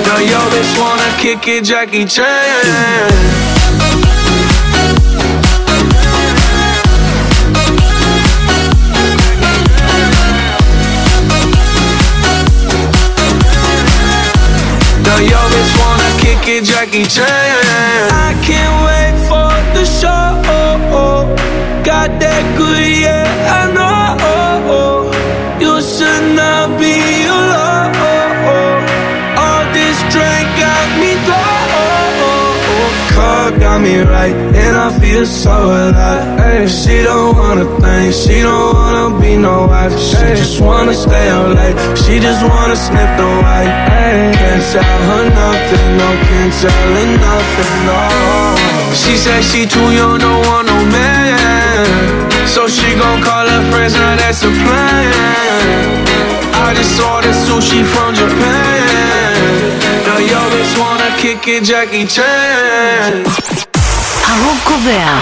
[0.07, 2.27] Now yo bitch wanna kick it, Jackie Chan.
[15.05, 17.46] Now yo bitch wanna kick it, Jackie Chan.
[35.17, 36.41] And I so alive.
[36.41, 39.97] Ay, she don't wanna think, she don't wanna be no wife.
[39.99, 43.73] She just wanna stay up late, she just wanna sniff the white.
[43.89, 48.01] Ay, can't tell her nothing, no, can't tell her nothing, no.
[48.93, 51.87] She said she too young, don't want no man.
[52.47, 56.07] So she gon' call her friends, now that's a plan.
[56.67, 59.37] I just ordered sushi from Japan.
[60.07, 63.76] Now yo bitch wanna kick it, Jackie Chan.
[64.27, 65.19] הרוב קובע.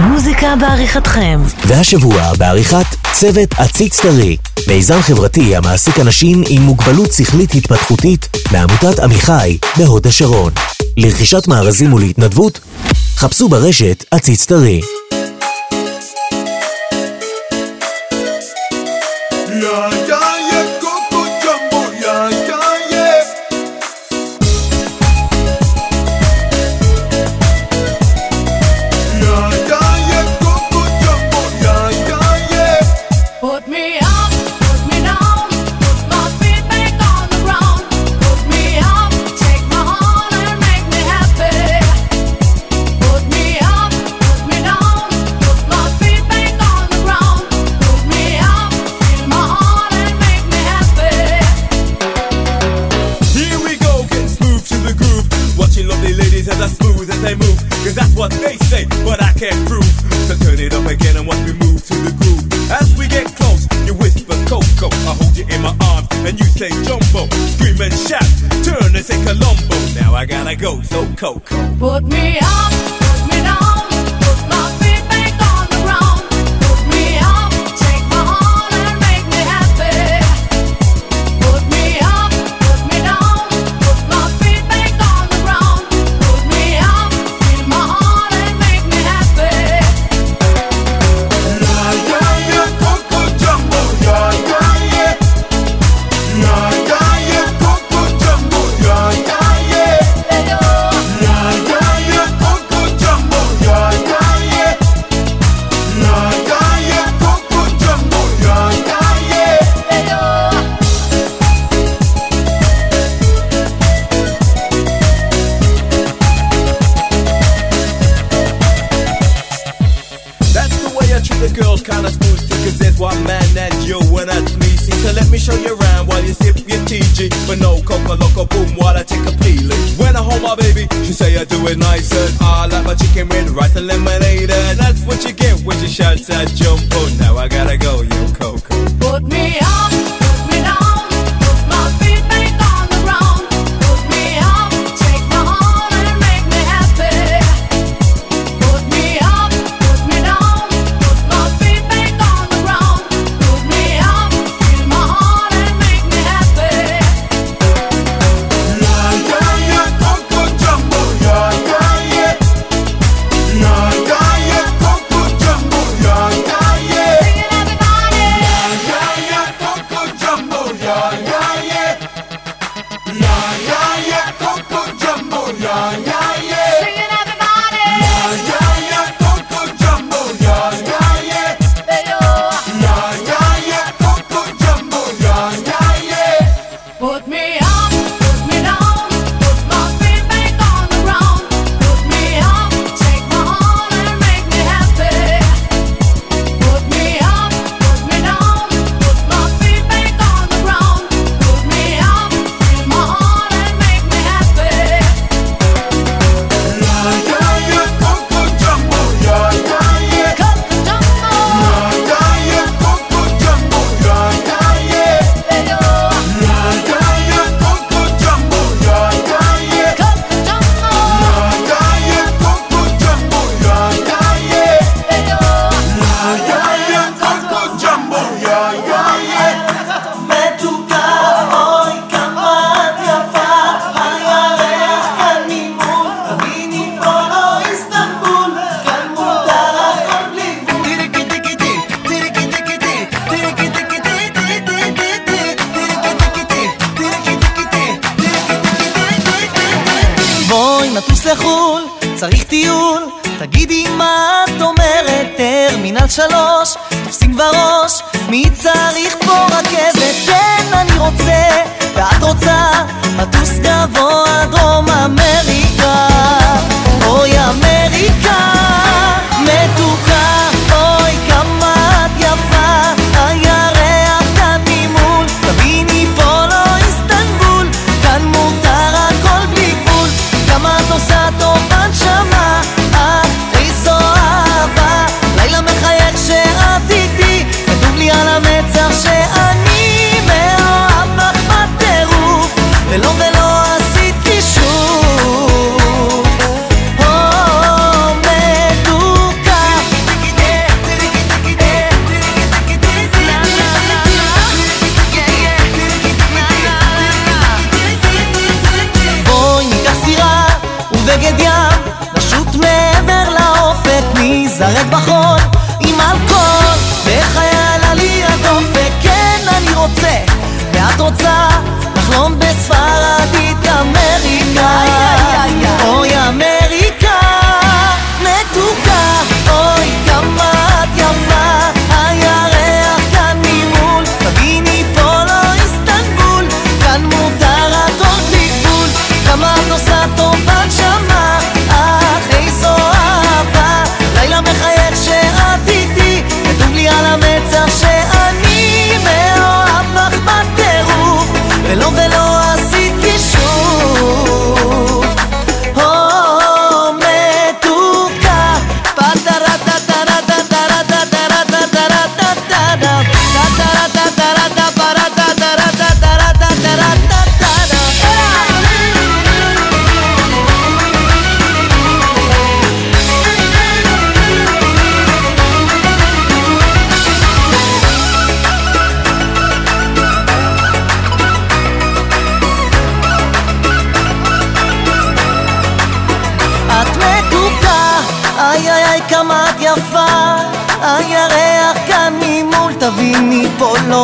[0.00, 1.40] מוזיקה בעריכתכם.
[1.66, 4.36] והשבוע בעריכת צוות עציץ טרי,
[4.68, 10.52] מיזם חברתי המעסיק אנשים עם מוגבלות שכלית התפתחותית מעמותת עמיחי בהוד השרון.
[10.96, 12.60] לרכישת מארזים ולהתנדבות,
[13.16, 14.80] חפשו ברשת עציץ טרי.
[19.60, 19.97] Yeah,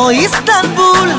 [0.09, 1.09] איסטנבול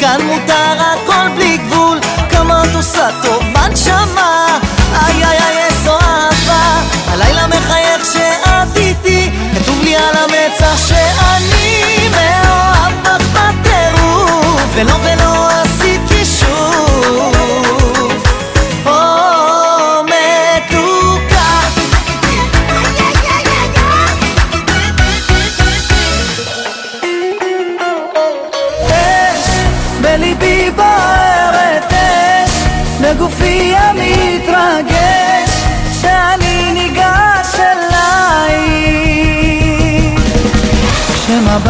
[0.00, 1.98] כאן מותר הכל בלי גבול
[2.30, 3.42] כמה את עושה טוב
[3.72, 4.58] נשמה,
[4.94, 6.80] איי איי איי איזו אהבה.
[7.08, 8.47] הלילה מחייך שאת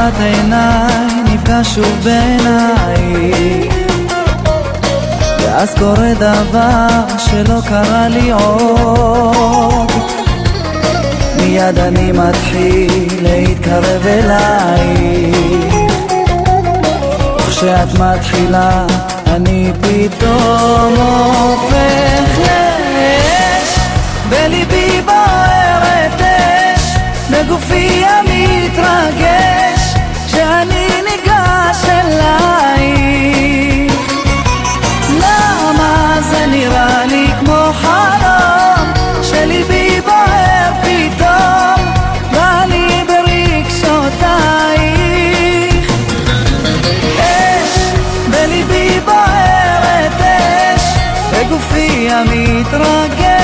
[0.09, 3.69] בשיחת עיניי נפגש שוב בעיניי.
[5.41, 9.93] ואז קורה דבר שלא קרה לי עוד.
[11.37, 15.33] מיד אני מתחיל להתקרב אליי.
[17.49, 18.87] כשאת מתחילה
[19.27, 23.79] אני פתאום הופך לאש.
[24.29, 26.83] בליבי בוערת אש
[27.31, 29.68] בגופי המתרגש
[32.19, 34.13] עלייך.
[35.19, 38.93] למה זה נראה לי כמו חלום
[39.23, 41.93] שליבי בוער פתאום
[42.33, 44.29] בא לי ברגשותייך?
[47.21, 47.93] אש
[48.31, 50.83] בליבי בוערת אש
[51.33, 53.38] בגופי המתרגש.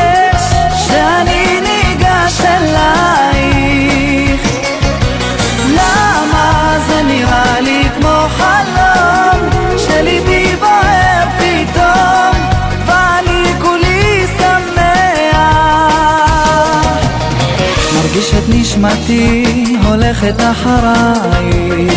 [18.48, 19.44] נשמתי
[19.84, 21.88] הולכת אחריי.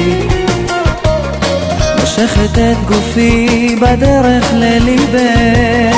[1.99, 5.95] מושכת את גופי בדרך לליבך.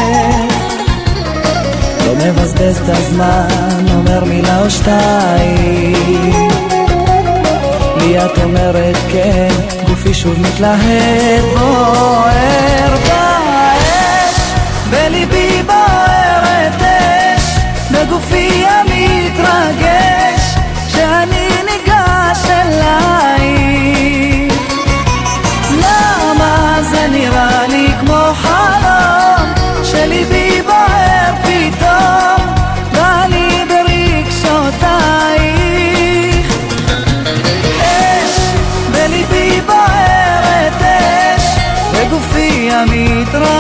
[2.05, 6.49] לא מבזבז את הזמן, אומר מילה או שתיים.
[7.97, 9.49] לי את אומרת כן,
[9.88, 14.39] גופי שוב מתלהט בוער באש,
[14.89, 17.43] בליבי בוערת אש,
[17.91, 20.28] בגופי המתרגש
[22.49, 24.09] אלייך
[25.71, 29.53] למה זה נראה לי כמו חלום
[29.84, 32.55] שליבי בוער פתאום
[32.93, 34.88] בא לי ברגשותייך?
[37.81, 38.39] אש
[38.91, 41.43] בליבי בוערת אש
[41.93, 43.59] בגופי המתרחש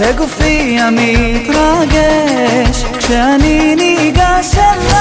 [0.00, 2.04] בגופי המתרגש
[2.98, 4.98] כשאני ניגש אלייך.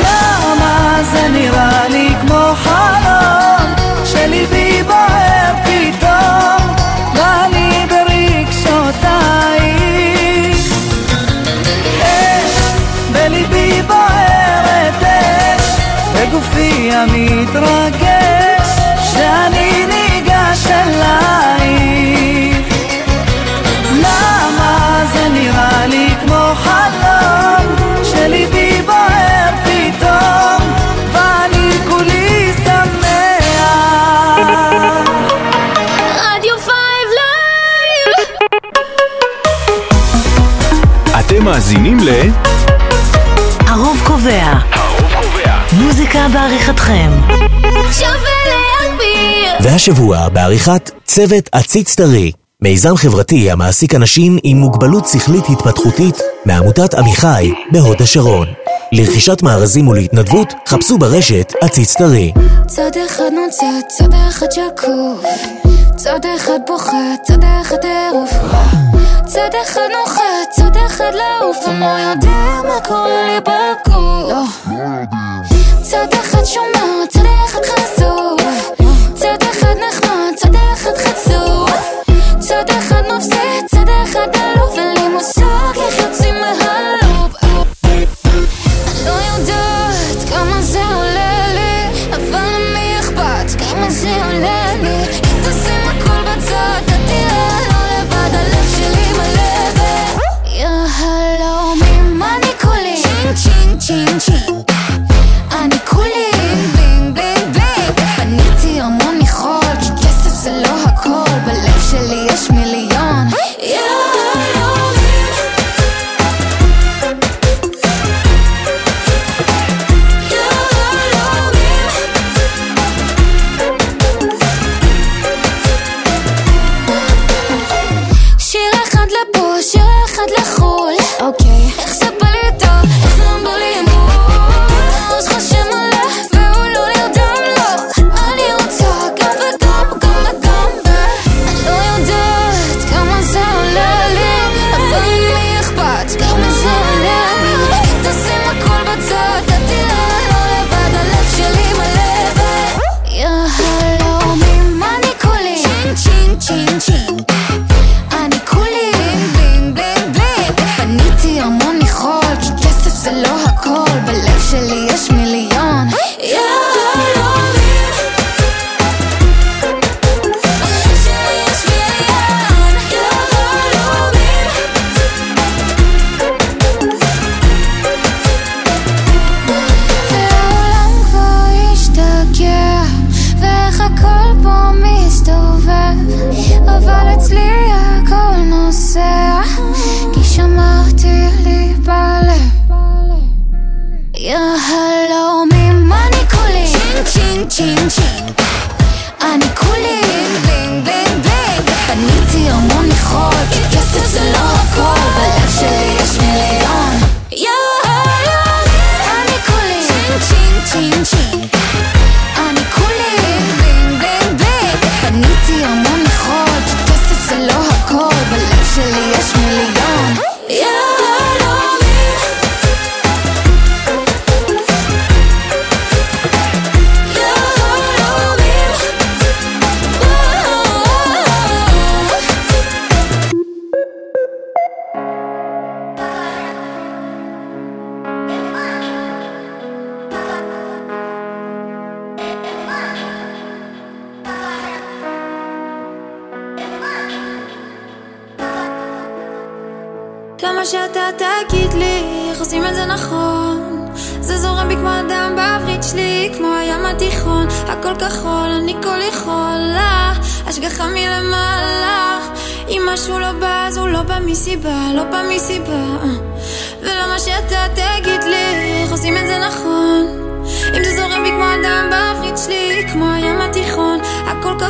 [0.00, 3.74] למה זה נראה לי כמו חלום
[4.04, 6.74] שליבי בוער פתאום?
[7.14, 9.10] ואני ברגשותייך.
[12.02, 12.54] אש
[13.12, 15.66] בליבי בוערת אש
[16.14, 18.09] בגופי המתרגש
[41.40, 42.08] אתם מאזינים ל...
[43.66, 44.52] הרוב קובע.
[44.72, 45.58] הרוב קובע.
[45.72, 47.10] מוזיקה בעריכתכם.
[49.60, 57.52] והשבוע בעריכת צוות עציץ טרי, מיזם חברתי המעסיק אנשים עם מוגבלות שכלית התפתחותית מעמותת עמיחי
[57.72, 58.46] בהוד השרון.
[58.92, 62.32] לרכישת מארזים ולהתנדבות, חפשו ברשת עציץ טרי.
[62.66, 65.24] צד אחד נוצץ, צד אחד שקוף
[66.02, 68.30] צד אחד בוכה, צד אחד טירוף
[69.26, 71.56] צד אחד נוחת, צד אחד לעוף.
[71.66, 74.66] הם לא יודעים מה קורה לי בגוף.
[74.68, 74.76] לא
[75.82, 78.79] צד אחד שומר, צד אחד חשוף.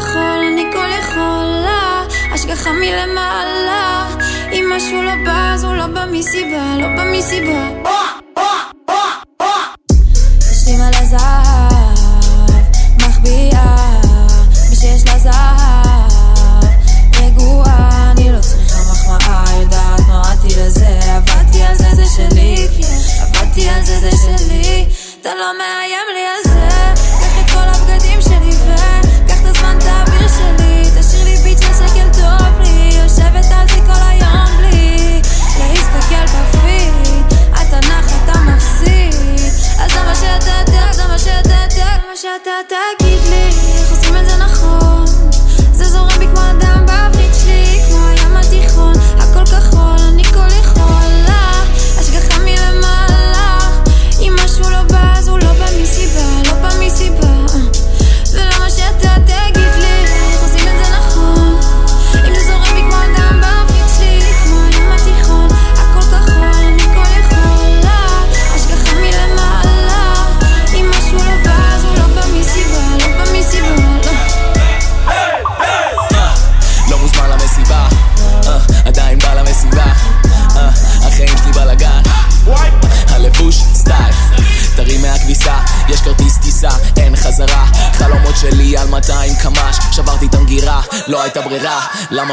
[0.01, 4.09] יכול, אני כל יכולה, השגחה מלמעלה.
[4.53, 8.00] אם משהו לא בא, אז הוא לא בא מסיבה, לא בא מסיבה.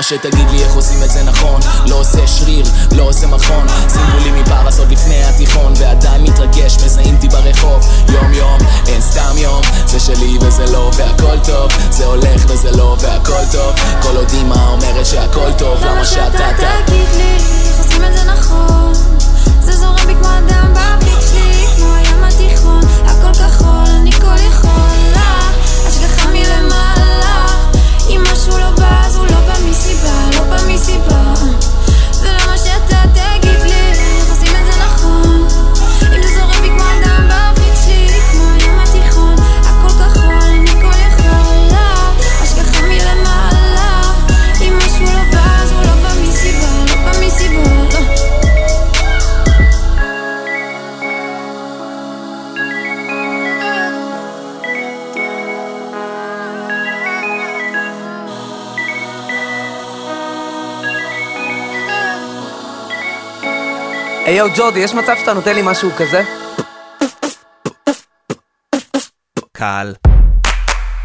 [0.07, 0.46] shit that give
[64.27, 66.23] היי יו ג'ורדי, יש מצב שאתה נותן לי משהו כזה?
[69.51, 69.93] קל.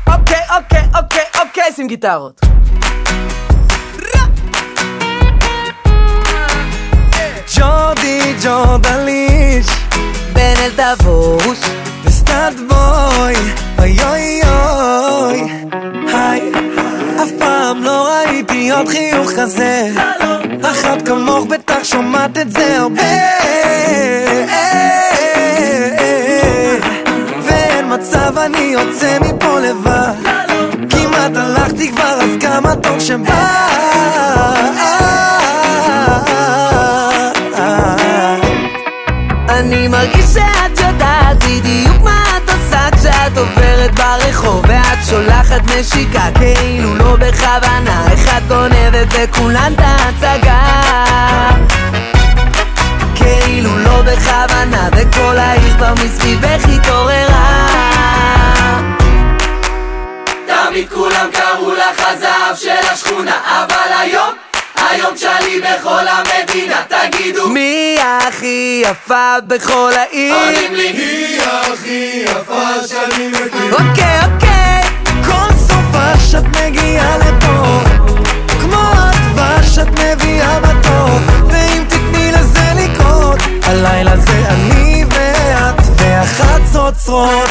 [0.07, 2.41] אוקיי, אוקיי, אוקיי, אוקיי, שים גיטרות.
[7.57, 9.67] ג'ורדי ג'ורדליש
[10.33, 11.59] בן אל דבוש.
[12.05, 13.35] וסטאט בוי
[13.79, 15.41] אוי אוי אוי
[16.15, 16.53] היי
[17.23, 19.89] אף פעם לא ראיתי עוד חיוך כזה.
[20.63, 23.03] אחת כמוך בטח שומעת את זה הרבה.
[27.43, 30.13] ואין מצב אני יוצא מפה לבד.
[30.91, 33.73] כמעט הלכתי כבר אז כמה טוב שבא
[45.13, 48.15] שולחת נשיקה כאילו לא בכוונה.
[48.15, 50.63] אחד גונבת וכולן את ההצגה.
[53.15, 57.69] כאילו לא בכוונה וכל העיר כבר מסביבך התעוררה.
[60.47, 64.35] תמיד כולם קראו לך הזהב של השכונה אבל היום
[64.91, 70.35] היום תשאלי בכל המדינה, תגידו מי הכי יפה בכל העיר?
[70.35, 73.73] עונים לי היא הכי יפה שאני מכיר.
[73.73, 74.52] אוקיי, אוקיי.
[76.13, 77.81] הדבש את מגיעה לפה
[78.61, 81.09] כמו הדבש את מביאה בתור.
[81.49, 87.51] ואם תתני לזה לקרות הלילה זה אני ואת והחצוצרות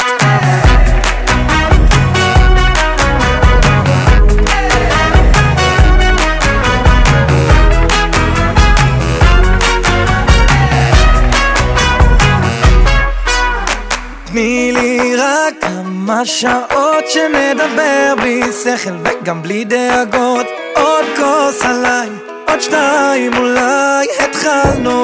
[14.24, 15.64] תני לי רק
[16.06, 20.46] כמה שעות שנדבר בלי שכל וגם בלי דאגות.
[20.76, 22.08] עוד כוס עליי,
[22.48, 25.02] עוד שתיים אולי התחלנו.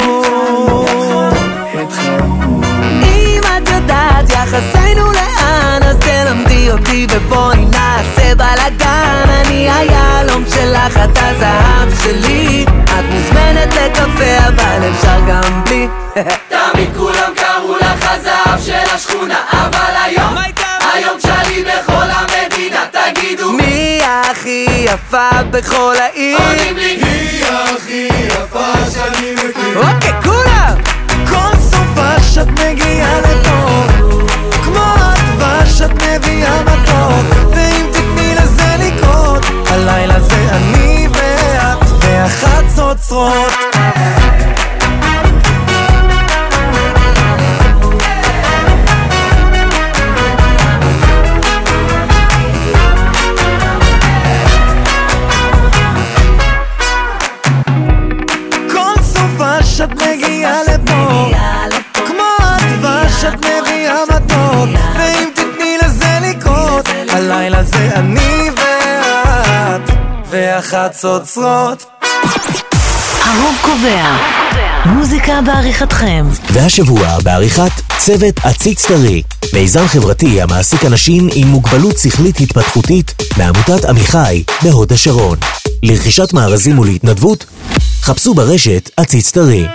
[3.03, 9.27] אם את יודעת יחסינו לאן אז תלמדי אותי ובואי נעשה בלאגן.
[9.47, 12.65] אני היהלום שלך, את הזהב שלי.
[12.85, 15.89] את מוזמנת לקפה אבל אפשר גם בלי.
[16.49, 20.68] תמיד כולם קראו לך הזהב של השכונה אבל היום oh
[20.99, 26.39] היום תשאלי בכל המדינה תגידו מי הכי יפה בכל העיר?
[26.39, 30.75] עונים לי היא הכי יפה שאני מכיר אוקיי, כולם!
[31.29, 33.83] כל סופה שאת מגיעה לפה
[34.65, 43.79] כמו הדבש את מביאה מתוק ואם תתני לזה לקרות הלילה זה אני ואת והחצוצרות כל
[64.49, 69.91] מתוק ואם תתני לזה לקרות הלילה זה אני ואת
[70.31, 71.85] והחצוצרות
[73.25, 74.17] הרוב קובע.
[74.87, 76.27] מוזיקה בעריכתכם.
[76.53, 79.23] והשבוע בעריכת צוות עציץ טרי,
[79.53, 85.39] מיזם חברתי המעסיק אנשים עם מוגבלות שכלית התפתחותית מעמותת עמיחי בהוד השרון.
[85.83, 87.45] לרכישת מארזים ולהתנדבות,
[88.03, 89.67] חפשו ברשת עציץ טרי.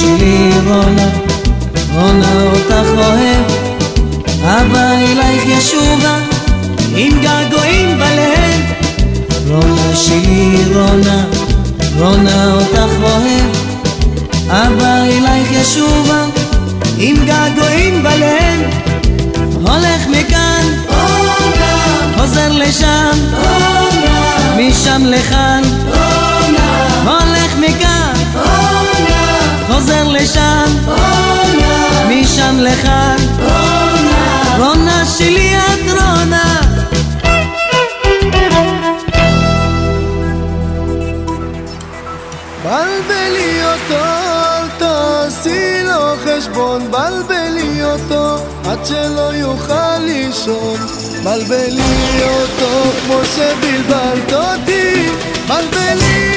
[0.00, 1.08] שלי רונה,
[1.94, 3.44] רונה אותך אוהב,
[4.42, 6.18] אבא אלייך ישובה,
[6.96, 8.60] עם געגועים בלב,
[9.48, 11.24] רונה שלי רונה,
[11.98, 13.46] רונה אותך אוהב,
[14.48, 16.24] אבא אלייך ישובה,
[16.98, 18.60] עם געגועים בלב,
[19.54, 20.64] הולך מכאן,
[22.16, 23.18] חוזר לשם,
[24.58, 25.62] משם לכאן,
[30.00, 30.76] חוזר לשם,
[32.08, 33.16] משם לכאן,
[34.58, 36.60] רונה שלי את רונה.
[42.64, 44.04] בלבלי אותו,
[44.78, 50.76] תעשי לו חשבון, בלבלי אותו, עד שלא יוכל לישון.
[51.24, 55.08] בלבלי אותו כמו שבלבלת אותי,
[55.48, 56.29] בלבלי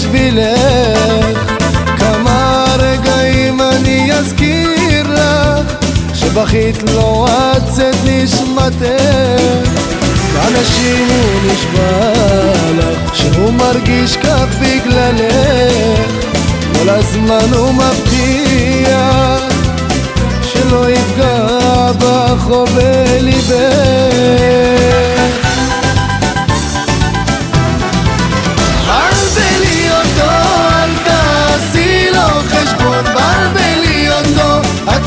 [0.00, 1.38] בשבילך.
[1.98, 5.74] כמה רגעים אני אזכיר לך
[6.14, 8.84] שבכית לו עצת נשמתך.
[10.34, 12.12] לאנשים הוא נשבע
[12.78, 16.10] לך שהוא מרגיש כך בגללך.
[16.72, 19.42] כל הזמן הוא מבטיח
[20.42, 21.46] שלא יפגע
[21.98, 24.00] בך או בליבך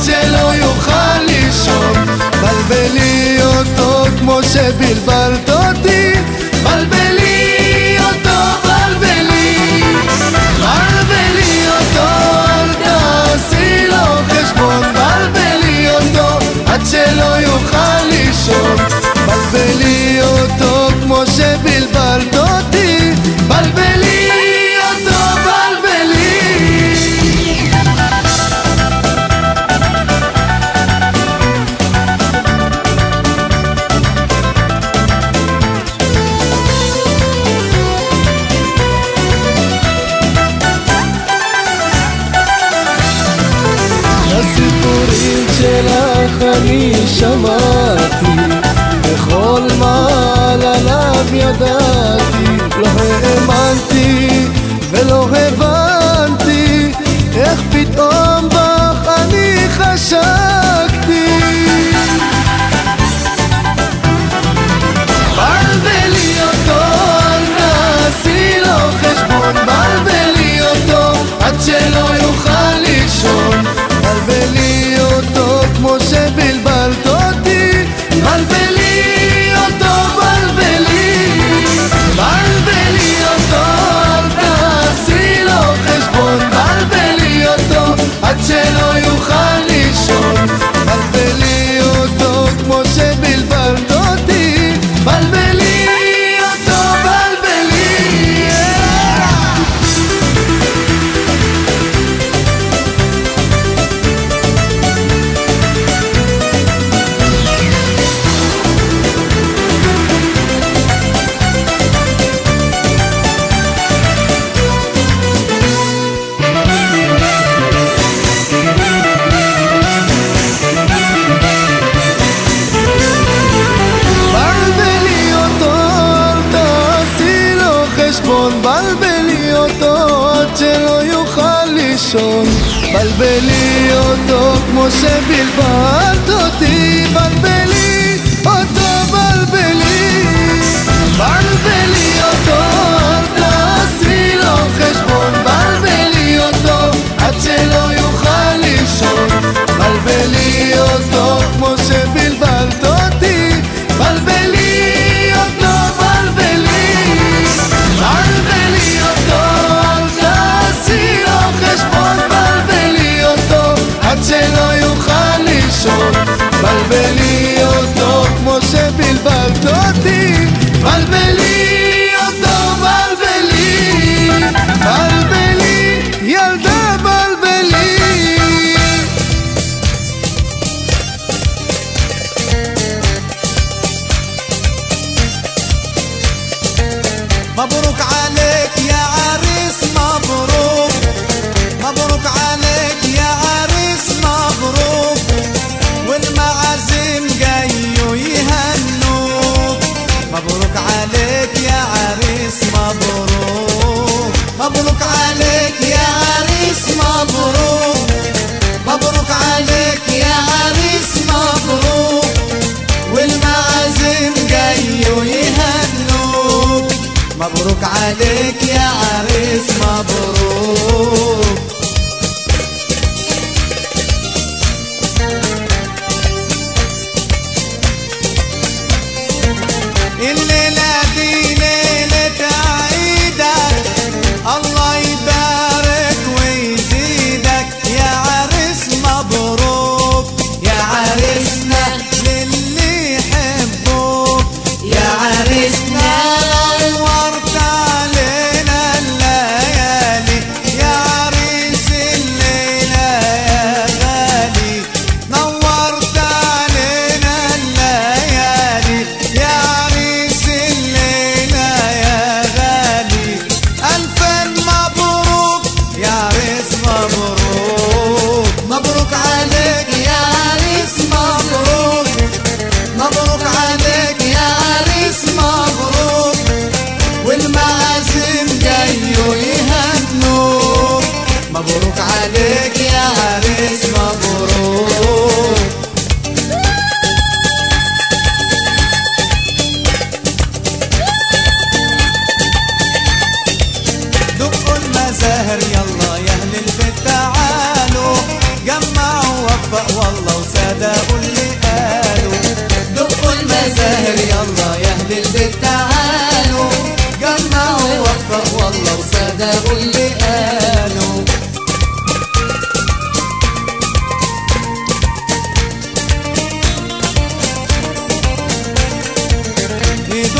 [0.05, 1.93] שלא יוכל לישון.
[2.41, 6.11] בלבלי אותו כמו שבלבלת אותי.
[6.63, 9.83] בלבלי אותו, בלבלי.
[10.59, 12.07] בלבלי אותו,
[12.49, 14.83] אל תעשי לו חשבון.
[14.93, 18.75] בלבלי אותו, עד שלא יוכל לישון.
[19.25, 23.11] בלבלי אותו כמו שבלבלת אותי.
[23.47, 24.02] בלבלי
[47.07, 48.35] שמעתי
[49.03, 52.22] וכל מעל עליו ידעתי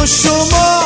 [0.04, 0.83] no chumbo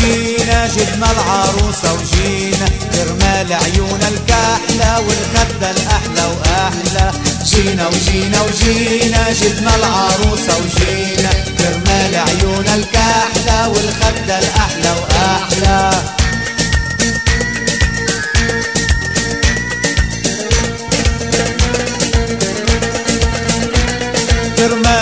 [0.00, 7.12] وجينا جبنا العروسة وجينا كرمال عيون الكحلة والخدة الأحلى وأحلى.
[7.44, 16.19] جينا وجينا وجينا جبنا العروسة وجينا كرمال عيون الكحلة والخدة الأحلى وأحلى.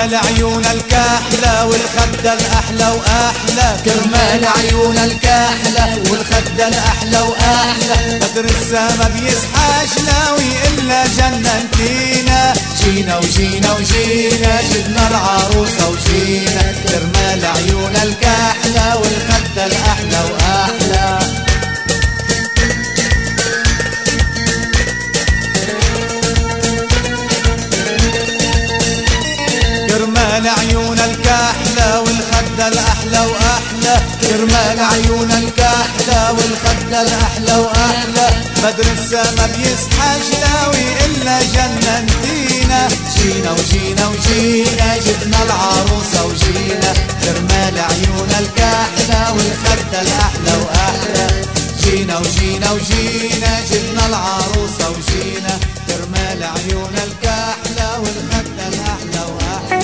[0.08, 3.76] كرمال عيون الكحلة والخدة الأحلى وأحلى.
[3.84, 8.18] كرمال عيون الكحلة والخدة الأحلى وأحلى.
[8.18, 16.74] بدر السما بيسحاش ناوي إلا جننتينا جينا وجينا وجينا جبنا العروسة وجينا.
[16.88, 21.47] كرمال عيون الكحلة والخدة الأحلى وأحلى.
[34.68, 38.28] كرمال عيون الكحلة والخدة الأحلى وأحلى.
[38.62, 46.92] بدر السما بيصحى جلاوي إلا جننتينا جينا وجينا وجينا جبنا العروسة وجينا.
[47.24, 51.26] كرمال عيون الكحلة والخدة الأحلى وأحلى.
[51.82, 55.58] جينا وجينا وجينا جبنا العروسة وجينا.
[55.86, 59.80] كرمال عيون الكحلة والخدة الأحلى وأحلى.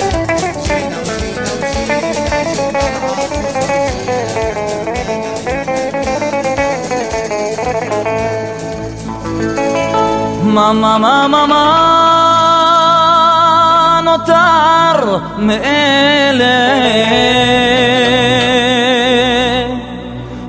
[0.67, 2.13] جينا وجينا وجينا
[2.53, 3.14] جبنا العروسة
[10.55, 11.65] מה, מה, מה, מה, מה
[14.03, 16.55] נותר מאלה?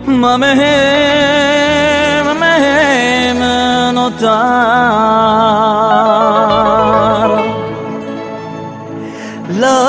[0.06, 0.66] מה מהם,
[2.40, 3.42] מהם
[3.94, 4.26] נותר?
[9.50, 9.88] לא,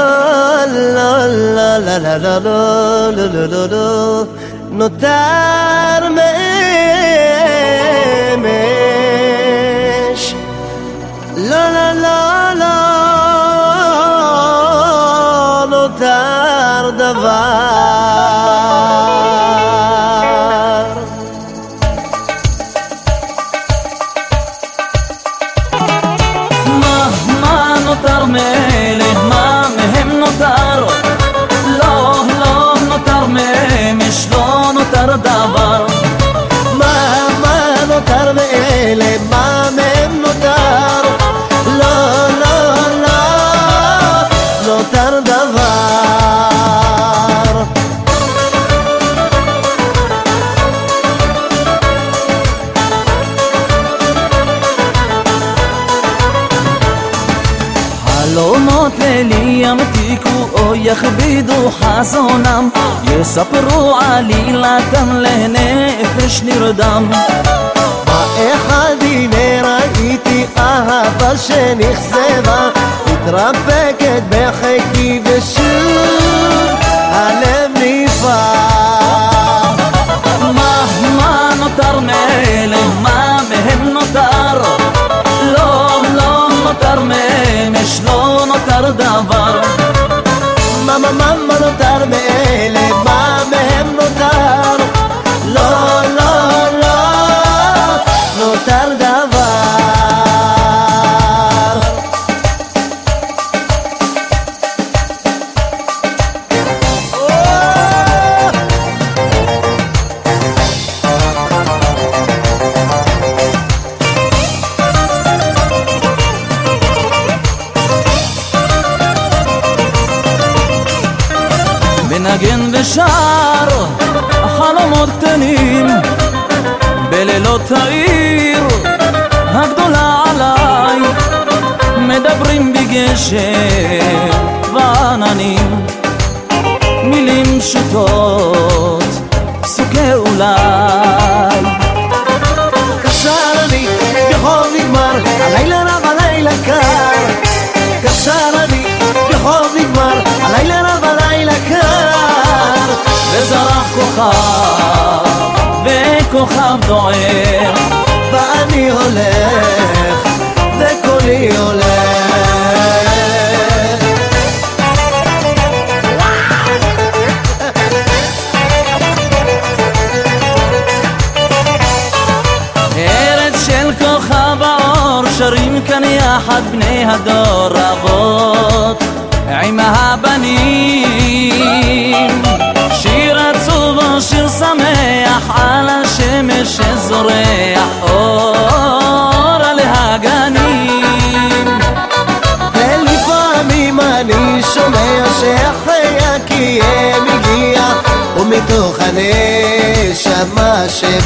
[0.68, 4.24] לא, לא, לא, לא, לא, לא, לא, לא, לא,
[4.72, 5.57] נותר
[62.00, 62.70] חזונם.
[63.04, 67.10] יספרו עלילתם לנפש נרדם.
[68.06, 72.70] באחד הנה ראיתי אהבה שנכזבה
[73.06, 73.87] התרבה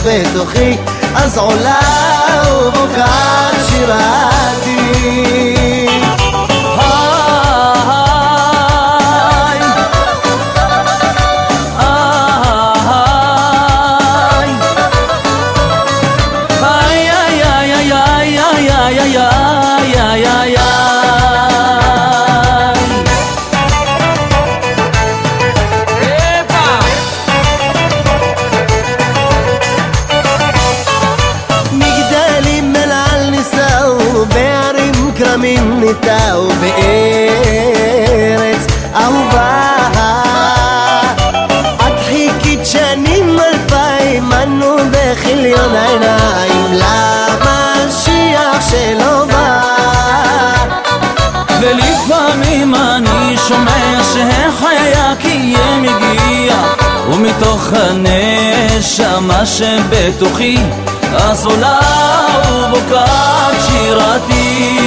[0.06, 0.78] בתוכי,
[1.16, 1.80] אז עולה
[2.66, 4.31] ובוקעת שירה.
[36.92, 39.88] ארץ אהובה.
[41.78, 49.62] את חיכית שנים אלפיים אנו בכיליון העיניים למשיח שלא בא?
[51.62, 55.72] ולפעמים אני שומע שהחיה כי יהיה
[57.12, 60.58] ומתוך הנשמה שבתוכי
[61.16, 61.80] אז עולה
[62.46, 64.82] ובוקעת שירתי.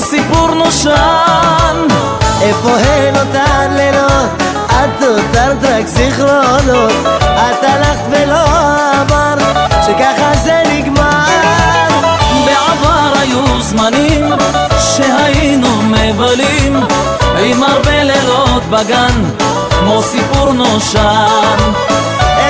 [0.00, 1.86] סיפור נושן.
[2.42, 4.42] איפה הן אותן לילות?
[4.66, 6.92] את נותרת רק זיכרונות.
[7.22, 8.44] את הלכת ולא
[9.00, 9.56] אמרת
[9.86, 11.26] שככה זה נגמר.
[12.44, 14.32] בעבר היו זמנים
[14.80, 16.76] שהיינו מבלים
[17.38, 19.22] עם הרבה לילות בגן,
[19.70, 21.72] כמו סיפור נושן.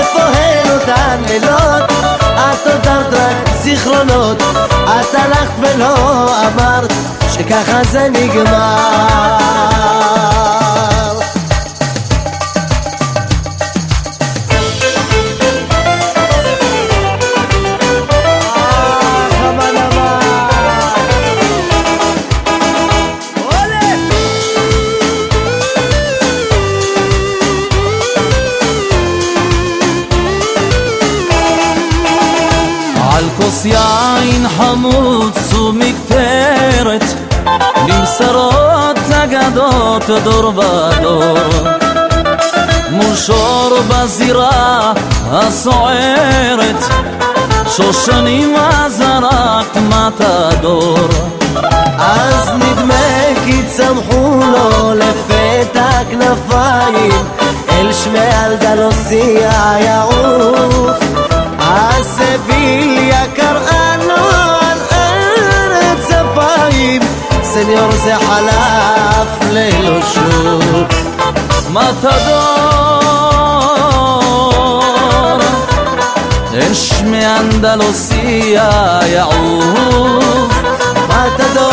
[0.06, 1.92] איפה הן אותן לילות?
[2.34, 4.42] את נותרת רק זיכרונות.
[4.84, 5.94] את הלכת ולא
[6.46, 6.92] אמרת
[7.30, 9.36] שככה זה נגמר.
[39.96, 41.38] אגדות דור ודור
[42.90, 44.92] מול שור בזירה
[45.30, 46.84] הסוערת
[47.76, 48.56] שושנים
[48.88, 51.08] זרקת מתדור
[51.98, 57.24] אז נדמה כי צמחו לו לפתע כנפיים
[57.68, 60.98] אל שמי אלדלוסיה יעוף
[61.58, 63.85] הסביליה קראה
[67.56, 70.64] סניור זה חלף ללא שוב
[71.70, 72.60] מתדור
[76.54, 80.54] אין שמי אנדלוסיה יעוף
[81.08, 81.72] מתדור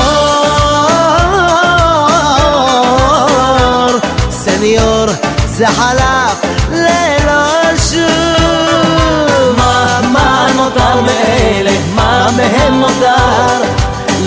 [4.30, 5.06] סניור
[5.46, 6.42] זה חלף
[6.72, 11.72] ללא שוב מה, מה נותר מאלה?
[11.96, 13.64] מה מהם נותר?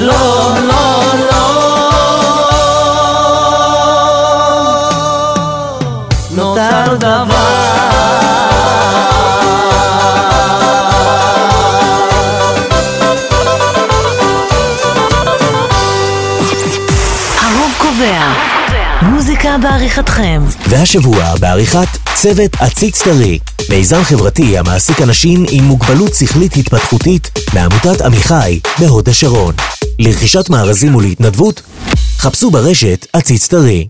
[0.01, 1.47] לא, לא, לא
[6.31, 6.97] נותר
[17.79, 18.33] קובע.
[19.03, 20.43] מוזיקה בעריכתכם.
[20.69, 23.39] והשבוע בעריכת צוות עציץ טרי,
[23.71, 29.55] מיזם חברתי המעסיק אנשים עם מוגבלות שכלית התפתחותית מעמותת עמיחי בהוד השרון.
[29.99, 31.63] לרכישת מארזים ולהתנדבות,
[32.19, 33.87] חפשו ברשת עציץ טרי.